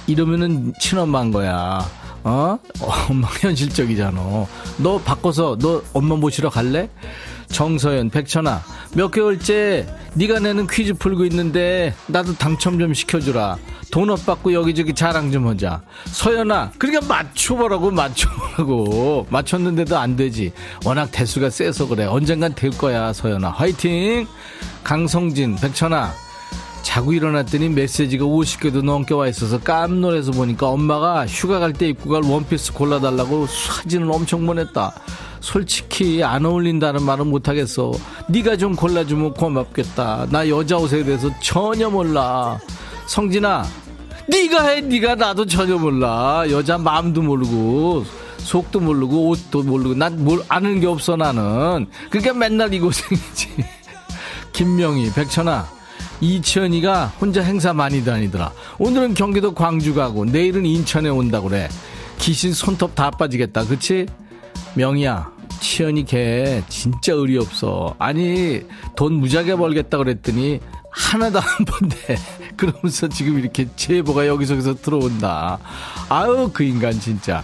이러면은 0.07 0.73
친엄마인 0.81 1.33
거야. 1.33 1.81
어? 2.25 2.59
어 2.81 2.93
엄마 3.09 3.29
현실적이잖아. 3.41 4.47
너 4.79 4.99
바꿔서 4.99 5.57
너 5.61 5.83
엄마 5.93 6.15
모시러 6.17 6.51
갈래? 6.51 6.89
정서연 7.49 8.11
백천아. 8.11 8.63
몇 8.95 9.11
개월째 9.11 9.87
네가 10.15 10.39
내는 10.41 10.67
퀴즈 10.67 10.95
풀고 10.95 11.25
있는데 11.27 11.95
나도 12.07 12.35
당첨 12.37 12.79
좀 12.79 12.95
시켜주라. 12.95 13.59
돈업 13.91 14.25
받고 14.25 14.55
여기저기 14.55 14.95
자랑 14.95 15.31
좀 15.33 15.49
하자. 15.49 15.83
서연아 16.07 16.73
그러니까 16.79 17.07
맞춰보라고 17.07 17.91
맞춰보라고. 17.91 19.27
맞췄는데도 19.29 19.99
안 19.99 20.17
되지. 20.17 20.53
워낙 20.85 21.11
대수가 21.11 21.51
세서 21.51 21.89
그래. 21.89 22.05
언젠간 22.07 22.55
될 22.55 22.71
거야 22.71 23.13
서연아. 23.13 23.51
화이팅! 23.51 24.27
강성진 24.85 25.57
백천아 25.57 26.13
자고 26.83 27.13
일어났더니 27.13 27.69
메시지가 27.69 28.25
50개도 28.25 28.83
넘게 28.85 29.15
와 29.15 29.29
있어서 29.29 29.59
깜놀해서 29.61 30.33
보니까 30.33 30.69
엄마가 30.69 31.27
휴가 31.27 31.59
갈 31.59 31.73
때 31.73 31.89
입고 31.89 32.11
갈 32.11 32.23
원피스 32.23 32.73
골라달라고 32.75 33.47
사진을 33.47 34.11
엄청 34.11 34.45
보냈다. 34.47 34.93
솔직히 35.41 36.23
안 36.23 36.45
어울린다는 36.45 37.03
말은 37.03 37.27
못하겠어. 37.29 37.93
네가 38.29 38.57
좀 38.57 38.77
골라주면 38.77 39.35
고맙겠다. 39.35 40.27
나 40.31 40.49
여자 40.49 40.77
옷에 40.77 41.03
대해서 41.05 41.31
전혀 41.41 41.89
몰라. 41.91 42.59
성진아, 43.07 43.65
네가 44.29 44.67
해. 44.69 44.81
네가 44.81 45.15
나도 45.17 45.47
전혀 45.47 45.79
몰라. 45.79 46.45
여자 46.51 46.79
마음도 46.79 47.23
모르고 47.23 48.05
속도 48.39 48.81
모르고 48.81 49.29
옷도 49.31 49.63
모르고 49.63 49.95
난 49.95 50.17
뭘 50.25 50.43
아는 50.49 50.81
게 50.81 50.87
없어 50.87 51.17
나는. 51.17 51.87
그러니까 52.11 52.35
맨날 52.35 52.73
이 52.75 52.79
고생이지. 52.81 53.49
김명희, 54.53 55.13
백천아. 55.15 55.67
이치현이가 56.23 57.07
혼자 57.21 57.43
행사 57.43 57.73
많이 57.73 58.05
다니더라. 58.05 58.53
오늘은 58.79 59.15
경기도 59.15 59.53
광주 59.53 59.93
가고 59.93 60.25
내일은 60.25 60.65
인천에 60.65 61.09
온다 61.09 61.41
그래. 61.41 61.69
귀신 62.21 62.55
손톱 62.55 62.95
다 62.95 63.11
빠지겠다. 63.11 63.65
그치? 63.65 64.07
명희야, 64.75 65.33
치현이 65.61 66.05
걔 66.05 66.63
진짜 66.69 67.13
의리 67.13 67.37
없어. 67.39 67.97
아니 67.99 68.63
돈 68.95 69.15
무지하게 69.15 69.57
벌겠다 69.57 69.99
그랬더니 69.99 70.61
하나도 70.91 71.41
안 71.41 71.65
번대. 71.65 72.17
그러면서 72.57 73.09
지금 73.09 73.41
이렇게 73.41 73.67
제보가 73.75 74.29
여기저기서 74.29 74.77
들어온다. 74.77 75.59
아유 76.09 76.49
그 76.53 76.63
인간 76.63 76.93
진짜. 77.01 77.43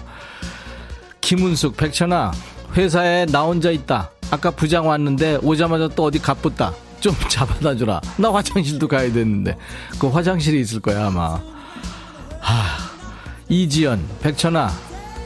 김은숙, 1.20 1.76
백천아 1.76 2.30
회사에 2.76 3.26
나 3.26 3.42
혼자 3.42 3.72
있다. 3.72 4.12
아까 4.30 4.52
부장 4.52 4.86
왔는데 4.86 5.40
오자마자 5.42 5.88
또 5.88 6.04
어디 6.04 6.20
가쁘다. 6.20 6.72
좀 7.00 7.14
잡아다 7.28 7.76
주라. 7.76 8.00
나 8.16 8.32
화장실도 8.32 8.88
가야 8.88 9.12
되는데. 9.12 9.56
그 9.98 10.08
화장실이 10.08 10.60
있을 10.60 10.80
거야, 10.80 11.06
아마. 11.06 11.40
하, 12.40 12.64
이지연, 13.48 14.04
백천아, 14.22 14.70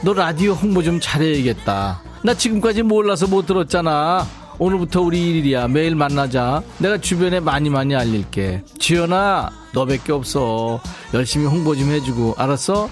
너 0.03 0.13
라디오 0.13 0.53
홍보 0.53 0.83
좀 0.83 0.99
잘해야겠다. 0.99 2.01
나 2.23 2.33
지금까지 2.33 2.83
몰라서 2.83 3.27
못 3.27 3.45
들었잖아. 3.45 4.25
오늘부터 4.59 5.01
우리 5.01 5.29
일일이야. 5.29 5.67
매일 5.67 5.95
만나자. 5.95 6.61
내가 6.77 6.97
주변에 6.97 7.39
많이 7.39 7.69
많이 7.69 7.95
알릴게. 7.95 8.63
지연아, 8.79 9.49
너밖에 9.73 10.11
없어. 10.13 10.79
열심히 11.13 11.45
홍보 11.47 11.75
좀 11.75 11.89
해주고. 11.89 12.35
알았어? 12.37 12.89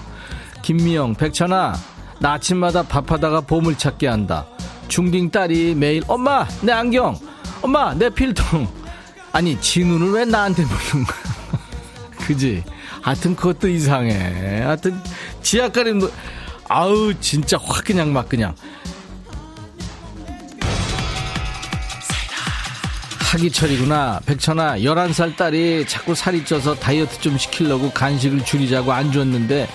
김미영, 0.62 1.14
백천아, 1.14 1.74
나 2.20 2.32
아침마다 2.32 2.82
밥하다가 2.82 3.42
보물찾기 3.42 4.06
한다. 4.06 4.46
중딩 4.88 5.30
딸이 5.30 5.74
매일, 5.76 6.02
엄마, 6.08 6.46
내 6.60 6.72
안경! 6.72 7.16
엄마 7.62 7.94
내 7.94 8.10
필통. 8.10 8.68
아니 9.32 9.58
지 9.60 9.84
눈을 9.84 10.12
왜 10.12 10.24
나한테 10.24 10.64
보는 10.64 11.06
거야? 11.06 11.18
그지? 12.26 12.62
하여튼 13.00 13.34
그것도 13.34 13.68
이상해. 13.68 14.60
하여튼 14.62 15.00
지하가림 15.42 15.98
뭐, 15.98 16.12
아우 16.68 17.14
진짜 17.20 17.58
확 17.62 17.84
그냥 17.84 18.12
막 18.12 18.28
그냥. 18.28 18.54
하기철이구나. 23.32 24.20
백천아 24.26 24.78
11살 24.80 25.36
딸이 25.36 25.86
자꾸 25.88 26.14
살이 26.14 26.44
쪄서 26.44 26.74
다이어트 26.74 27.18
좀 27.20 27.38
시키려고 27.38 27.90
간식을 27.90 28.44
줄이자고 28.44 28.92
안 28.92 29.10
줬는데 29.10 29.68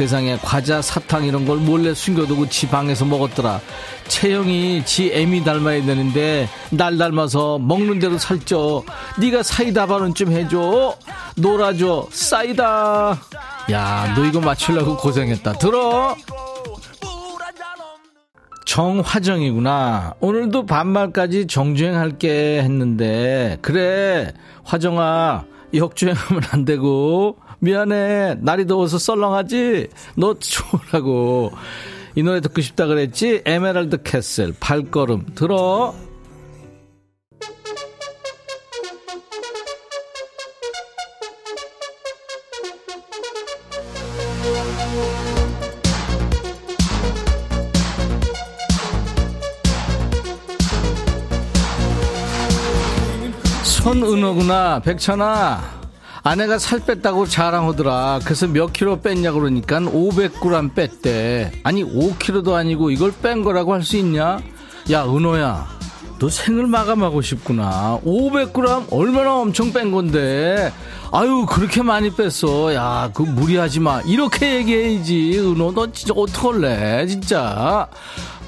세상에 0.00 0.36
과자 0.42 0.82
사탕 0.82 1.24
이런 1.24 1.46
걸 1.46 1.56
몰래 1.56 1.94
숨겨두고 1.94 2.50
지 2.50 2.68
방에서 2.68 3.06
먹었더라. 3.06 3.62
채영이 4.08 4.84
지 4.84 5.10
애미 5.10 5.42
닮아야 5.42 5.82
되는데 5.86 6.50
날 6.70 6.98
닮아서 6.98 7.58
먹는 7.58 7.98
대로 7.98 8.18
살쪄. 8.18 8.84
네가 9.18 9.42
사이다 9.42 9.86
발언 9.86 10.12
좀 10.12 10.32
해줘. 10.32 10.98
놀아줘. 11.36 12.08
사이다. 12.10 13.18
야 13.70 14.12
너 14.14 14.26
이거 14.26 14.38
맞추려고 14.38 14.98
고생했다. 14.98 15.54
들어. 15.54 16.14
정화정이구나. 18.66 20.16
오늘도 20.20 20.66
반말까지 20.66 21.46
정주행할게 21.46 22.60
했는데. 22.62 23.56
그래 23.62 24.34
화정아 24.62 25.46
역주행하면 25.72 26.42
안 26.50 26.66
되고 26.66 27.38
미안해. 27.58 28.36
날이 28.40 28.66
더워서 28.66 28.98
썰렁하지? 28.98 29.88
너 30.16 30.34
좋으라고. 30.38 31.52
이 32.14 32.22
노래 32.22 32.40
듣고 32.40 32.60
싶다 32.60 32.86
그랬지? 32.86 33.42
에메랄드 33.44 34.02
캐슬, 34.02 34.54
발걸음. 34.58 35.26
들어. 35.34 35.94
손은호구나. 53.62 54.80
백천아. 54.80 55.85
아내가 56.26 56.58
살 56.58 56.80
뺐다고 56.80 57.26
자랑하더라. 57.26 58.18
그래서 58.24 58.48
몇 58.48 58.72
킬로 58.72 59.00
뺐냐 59.00 59.30
그러니까 59.30 59.78
500g 59.78 60.74
뺐대. 60.74 61.52
아니 61.62 61.84
5킬로도 61.84 62.52
아니고 62.54 62.90
이걸 62.90 63.12
뺀 63.22 63.44
거라고 63.44 63.72
할 63.74 63.82
수 63.84 63.96
있냐? 63.96 64.40
야 64.90 65.04
은호야, 65.04 65.75
너 66.18 66.28
생을 66.30 66.66
마감하고 66.66 67.20
싶구나. 67.20 68.00
500g 68.04 68.86
얼마나 68.90 69.34
엄청 69.36 69.72
뺀 69.72 69.92
건데. 69.92 70.72
아유 71.12 71.46
그렇게 71.48 71.82
많이 71.82 72.10
뺐어. 72.10 72.74
야 72.74 73.10
그 73.14 73.22
무리하지 73.22 73.80
마. 73.80 74.00
이렇게 74.02 74.56
얘기해야지. 74.56 75.38
은호 75.38 75.72
너 75.72 75.92
진짜 75.92 76.14
어떡할래 76.16 77.06
진짜. 77.06 77.88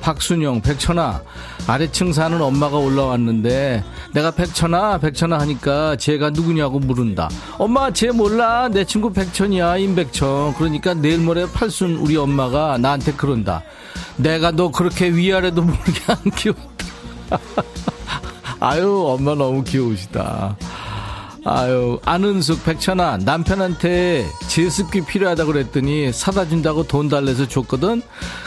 박순영, 0.01 0.61
백천아, 0.63 1.23
아래층 1.67 2.13
사는 2.13 2.41
엄마가 2.41 2.77
올라왔는데 2.79 3.83
내가 4.15 4.31
백천아, 4.31 4.99
백천아 4.99 5.41
하니까 5.41 5.97
쟤가 5.97 6.31
누구냐고 6.31 6.79
물은다. 6.79 7.29
엄마, 7.59 7.91
쟤 7.93 8.13
몰라. 8.13 8.69
내 8.69 8.85
친구 8.85 9.13
백천이야, 9.13 9.77
임백천. 9.79 10.55
그러니까 10.55 10.95
내일 10.95 11.19
모레 11.19 11.47
팔순 11.53 11.97
우리 11.97 12.17
엄마가 12.17 12.79
나한테 12.79 13.13
그런다. 13.15 13.63
내가 14.17 14.53
너 14.53 14.71
그렇게 14.71 15.09
위아래도 15.13 15.63
모르게 15.67 16.01
안 16.07 16.17
키웠다. 16.31 16.78
아유, 18.61 19.05
엄마 19.07 19.35
너무 19.35 19.63
귀여우시다. 19.65 20.57
아유, 21.45 21.99
안은숙, 22.05 22.65
백천아, 22.65 23.19
남편한테 23.19 24.27
제습기 24.49 25.03
필요하다 25.07 25.47
그랬더니 25.47 26.13
사다 26.13 26.49
준다고 26.49 26.83
돈 26.83 27.09
달래서 27.09 27.49
줬거든? 27.49 28.03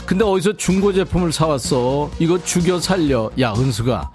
근데 0.06 0.24
어디서 0.24 0.58
중고 0.58 0.94
제품을 0.94 1.32
사왔어? 1.32 2.12
이거 2.20 2.44
죽여 2.44 2.80
살려. 2.80 3.32
야, 3.40 3.54
은수가. 3.58 4.12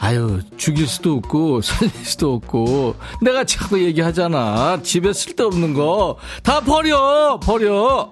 아유, 0.00 0.40
죽일 0.56 0.86
수도 0.86 1.14
없고, 1.16 1.60
살릴 1.60 1.92
수도 2.04 2.34
없고. 2.34 2.96
내가 3.20 3.44
자꾸 3.44 3.82
얘기하잖아. 3.82 4.80
집에 4.82 5.12
쓸데없는 5.12 5.74
거. 5.74 6.16
다 6.42 6.60
버려! 6.60 7.38
버려! 7.38 8.10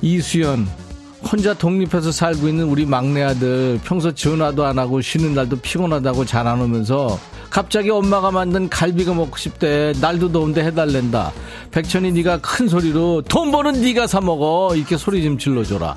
이수연. 0.00 0.87
혼자 1.30 1.52
독립해서 1.52 2.10
살고 2.10 2.48
있는 2.48 2.64
우리 2.64 2.86
막내 2.86 3.22
아들. 3.22 3.78
평소 3.84 4.14
전화도 4.14 4.64
안 4.64 4.78
하고 4.78 5.00
쉬는 5.00 5.34
날도 5.34 5.56
피곤하다고 5.60 6.24
잘 6.24 6.46
안 6.46 6.60
오면서 6.60 7.18
갑자기 7.50 7.90
엄마가 7.90 8.30
만든 8.30 8.68
갈비가 8.70 9.12
먹고 9.12 9.36
싶대. 9.36 9.92
날도 10.00 10.32
더운데 10.32 10.64
해달랜다. 10.64 11.32
백천이 11.70 12.12
네가 12.12 12.38
큰 12.38 12.68
소리로 12.68 13.22
돈 13.22 13.50
버는 13.52 13.82
네가 13.82 14.06
사 14.06 14.20
먹어. 14.20 14.74
이렇게 14.74 14.96
소리 14.96 15.22
좀 15.22 15.36
질러줘라. 15.36 15.96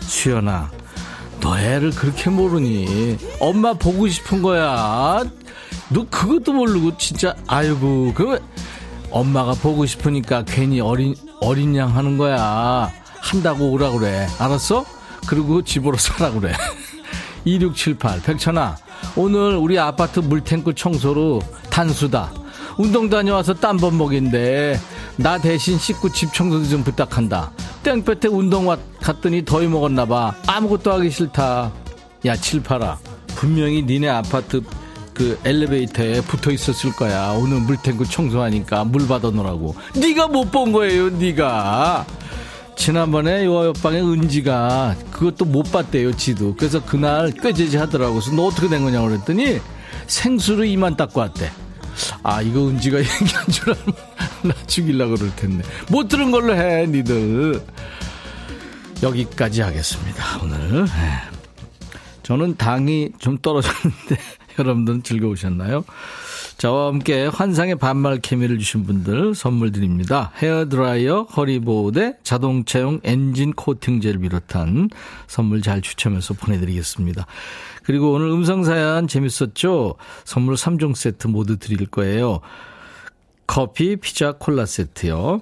수연아, 0.00 0.70
너 1.40 1.58
애를 1.58 1.90
그렇게 1.90 2.30
모르니? 2.30 3.16
엄마 3.40 3.72
보고 3.72 4.06
싶은 4.08 4.42
거야. 4.42 5.24
너 5.88 6.06
그것도 6.08 6.52
모르고 6.52 6.96
진짜 6.96 7.34
아이고 7.48 8.12
그 8.14 8.38
엄마가 9.10 9.54
보고 9.54 9.84
싶으니까 9.86 10.44
괜히 10.46 10.80
어린 10.80 11.16
어린 11.40 11.74
양 11.76 11.96
하는 11.96 12.16
거야. 12.18 12.92
한다고 13.20 13.70
오라 13.72 13.90
그래. 13.92 14.26
알았어? 14.38 14.84
그리고 15.26 15.62
집으로 15.62 15.96
사라 15.98 16.30
그래. 16.32 16.52
2678 17.44 18.22
백천아 18.22 18.76
오늘 19.16 19.56
우리 19.56 19.78
아파트 19.78 20.20
물탱크 20.20 20.74
청소로 20.74 21.40
단수다. 21.70 22.32
운동 22.78 23.08
다녀와서 23.10 23.54
땀번 23.54 23.96
먹인데 23.98 24.78
나 25.16 25.38
대신 25.38 25.78
씻고 25.78 26.12
집 26.12 26.32
청소 26.32 26.62
좀 26.68 26.82
부탁한다. 26.84 27.50
땡볕에 27.82 28.28
운동 28.28 28.68
왔 28.68 28.78
갔더니 29.00 29.44
더위 29.44 29.66
먹었나 29.68 30.06
봐. 30.06 30.34
아무것도 30.46 30.92
하기 30.92 31.10
싫다. 31.10 31.72
야 32.26 32.36
칠팔아 32.36 32.98
분명히 33.36 33.82
니네 33.82 34.08
아파트 34.08 34.62
그 35.14 35.38
엘리베이터에 35.44 36.20
붙어 36.22 36.50
있었을 36.50 36.92
거야. 36.92 37.30
오늘 37.38 37.60
물탱크 37.60 38.04
청소하니까 38.06 38.84
물 38.84 39.06
받아 39.08 39.30
놓으라고. 39.30 39.74
네가 39.96 40.28
못 40.28 40.50
본 40.50 40.72
거예요, 40.72 41.10
네가. 41.10 42.06
지난번에 42.80 43.44
요 43.44 43.66
옆방에 43.66 44.00
은지가 44.00 44.96
그것도 45.10 45.44
못 45.44 45.70
봤대요, 45.70 46.16
지도. 46.16 46.56
그래서 46.56 46.82
그날 46.82 47.30
꾀죄지 47.30 47.76
하더라고. 47.76 48.14
그래서 48.14 48.32
너 48.32 48.46
어떻게 48.46 48.68
된 48.70 48.82
거냐고 48.82 49.08
그랬더니 49.08 49.60
생수를 50.06 50.64
이만 50.64 50.96
닦고 50.96 51.20
왔대. 51.20 51.52
아, 52.22 52.40
이거 52.40 52.68
은지가 52.68 52.96
얘기한 53.04 53.46
줄 53.48 53.74
알면 53.74 53.94
나 54.44 54.54
죽이려고 54.66 55.16
그럴 55.16 55.36
텐데. 55.36 55.62
못 55.90 56.08
들은 56.08 56.30
걸로 56.30 56.56
해, 56.56 56.86
니들. 56.86 57.60
여기까지 59.02 59.60
하겠습니다, 59.60 60.24
오늘. 60.42 60.86
저는 62.22 62.56
당이 62.56 63.10
좀 63.18 63.36
떨어졌는데 63.42 64.16
여러분들은 64.58 65.02
즐거우셨나요? 65.02 65.84
저와 66.60 66.88
함께 66.88 67.24
환상의 67.24 67.76
반말 67.76 68.18
케미를 68.18 68.58
주신 68.58 68.84
분들 68.84 69.34
선물 69.34 69.72
드립니다. 69.72 70.30
헤어드라이어, 70.36 71.22
허리보호대, 71.22 72.18
자동차용 72.22 73.00
엔진 73.02 73.54
코팅제를 73.54 74.20
비롯한 74.20 74.90
선물 75.26 75.62
잘 75.62 75.80
추첨해서 75.80 76.34
보내드리겠습니다. 76.34 77.24
그리고 77.82 78.12
오늘 78.12 78.28
음성사연 78.28 79.08
재밌었죠? 79.08 79.94
선물 80.26 80.56
3종 80.56 80.94
세트 80.94 81.28
모두 81.28 81.56
드릴 81.56 81.86
거예요. 81.86 82.40
커피, 83.46 83.96
피자, 83.96 84.32
콜라 84.32 84.66
세트요. 84.66 85.40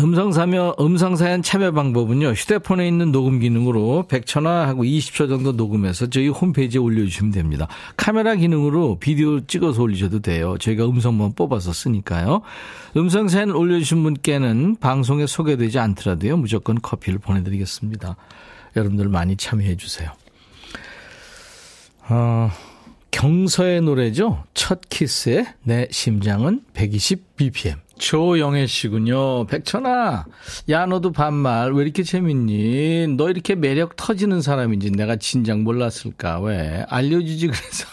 음성사면, 0.00 0.74
음성사연 0.80 1.42
참여 1.42 1.72
방법은요, 1.72 2.30
휴대폰에 2.30 2.86
있는 2.86 3.12
녹음 3.12 3.38
기능으로 3.40 4.06
100초나 4.08 4.64
하고 4.64 4.84
20초 4.84 5.28
정도 5.28 5.52
녹음해서 5.52 6.08
저희 6.08 6.28
홈페이지에 6.28 6.80
올려주시면 6.80 7.32
됩니다. 7.32 7.68
카메라 7.96 8.34
기능으로 8.34 8.98
비디오 8.98 9.40
찍어서 9.40 9.82
올리셔도 9.82 10.20
돼요. 10.20 10.56
저희가 10.58 10.86
음성만 10.86 11.34
뽑아서 11.34 11.72
쓰니까요. 11.72 12.42
음성사연 12.96 13.50
올려주신 13.50 14.02
분께는 14.02 14.76
방송에 14.76 15.26
소개되지 15.26 15.78
않더라도요, 15.78 16.36
무조건 16.38 16.80
커피를 16.80 17.18
보내드리겠습니다. 17.18 18.16
여러분들 18.76 19.08
많이 19.08 19.36
참여해주세요. 19.36 20.10
어, 22.08 22.50
경서의 23.12 23.82
노래죠. 23.82 24.42
첫 24.54 24.80
키스의 24.88 25.46
내 25.62 25.86
심장은 25.90 26.64
120bpm. 26.74 27.78
조영애 27.98 28.66
씨군요. 28.66 29.46
백천아, 29.46 30.24
야, 30.70 30.86
너도 30.86 31.12
반말 31.12 31.72
왜 31.72 31.84
이렇게 31.84 32.02
재밌니? 32.02 33.14
너 33.16 33.30
이렇게 33.30 33.54
매력 33.54 33.94
터지는 33.94 34.42
사람인지 34.42 34.90
내가 34.90 35.14
진작 35.16 35.60
몰랐을까? 35.60 36.40
왜? 36.40 36.84
알려주지, 36.88 37.46
그래서. 37.46 37.86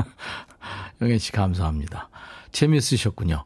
영애 1.00 1.18
씨, 1.18 1.30
감사합니다. 1.30 2.08
재밌으셨군요. 2.50 3.44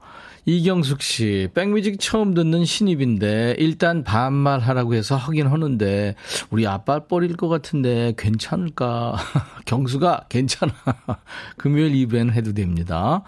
이경숙 0.49 1.03
씨, 1.03 1.49
백뮤직 1.53 2.01
처음 2.01 2.33
듣는 2.33 2.65
신입인데, 2.65 3.57
일단 3.59 4.03
반말하라고 4.03 4.95
해서 4.95 5.15
하긴 5.15 5.47
하는데, 5.47 6.15
우리 6.49 6.67
아빠 6.67 7.01
뻘일 7.01 7.37
것 7.37 7.49
같은데, 7.49 8.15
괜찮을까? 8.17 9.17
경수가 9.67 10.25
괜찮아. 10.31 10.73
금요일 11.59 11.95
이브엔 11.95 12.33
해도 12.33 12.55
됩니다. 12.55 13.25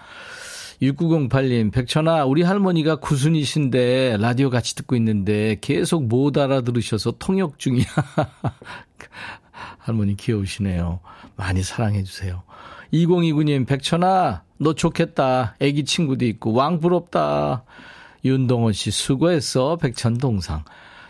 6908님, 0.81 1.71
백천아, 1.71 2.25
우리 2.25 2.41
할머니가 2.41 2.95
구순이신데, 2.95 4.17
라디오 4.19 4.49
같이 4.49 4.73
듣고 4.73 4.95
있는데, 4.95 5.57
계속 5.61 6.07
못 6.07 6.35
알아들으셔서 6.39 7.17
통역 7.19 7.59
중이야. 7.59 7.85
할머니 9.77 10.17
귀여우시네요. 10.17 11.01
많이 11.35 11.61
사랑해주세요. 11.61 12.41
2029님, 12.93 13.65
백천아, 13.67 14.43
너 14.57 14.73
좋겠다. 14.73 15.55
애기 15.59 15.85
친구도 15.85 16.25
있고, 16.25 16.53
왕 16.53 16.79
부럽다. 16.79 17.63
윤동원 18.23 18.73
씨, 18.73 18.91
수고했어. 18.91 19.77
백천 19.77 20.17
동상. 20.17 20.63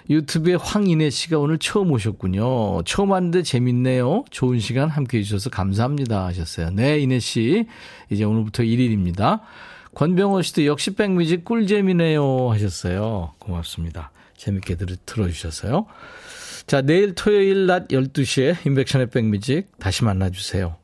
유튜브에 0.09 0.55
황인혜 0.55 1.09
씨가 1.09 1.37
오늘 1.39 1.57
처음 1.57 1.91
오셨군요. 1.91 2.83
처음 2.83 3.11
왔는데 3.11 3.43
재밌네요. 3.43 4.25
좋은 4.29 4.59
시간 4.59 4.89
함께 4.89 5.19
해주셔서 5.19 5.49
감사합니다. 5.49 6.25
하셨어요. 6.25 6.69
네, 6.71 6.99
인혜 6.99 7.19
씨. 7.19 7.65
이제 8.09 8.23
오늘부터 8.23 8.63
1일입니다. 8.63 9.41
권병호 9.95 10.41
씨도 10.41 10.65
역시 10.65 10.95
백뮤직 10.95 11.45
꿀잼이네요. 11.45 12.49
하셨어요. 12.51 13.33
고맙습니다. 13.39 14.11
재밌게 14.37 14.75
들, 14.75 14.87
들어주셔서요. 15.05 15.85
자, 16.67 16.81
내일 16.81 17.13
토요일 17.15 17.65
낮 17.65 17.87
12시에 17.89 18.65
인백션의 18.65 19.09
백뮤직 19.09 19.77
다시 19.79 20.03
만나주세요. 20.03 20.75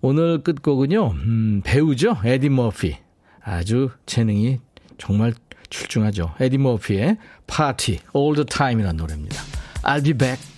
오늘 0.00 0.42
끝곡은요, 0.42 1.10
음, 1.10 1.62
배우죠? 1.64 2.18
에디 2.24 2.48
머피. 2.50 2.96
아주 3.42 3.90
재능이 4.06 4.58
정말 4.98 5.34
출중하죠. 5.70 6.34
에디 6.38 6.58
머피의 6.58 7.16
파티, 7.46 7.98
the 8.34 8.46
Time이라는 8.46 8.96
노래입니다. 8.96 9.42
I'll 9.82 10.04
be 10.04 10.12
back. 10.12 10.57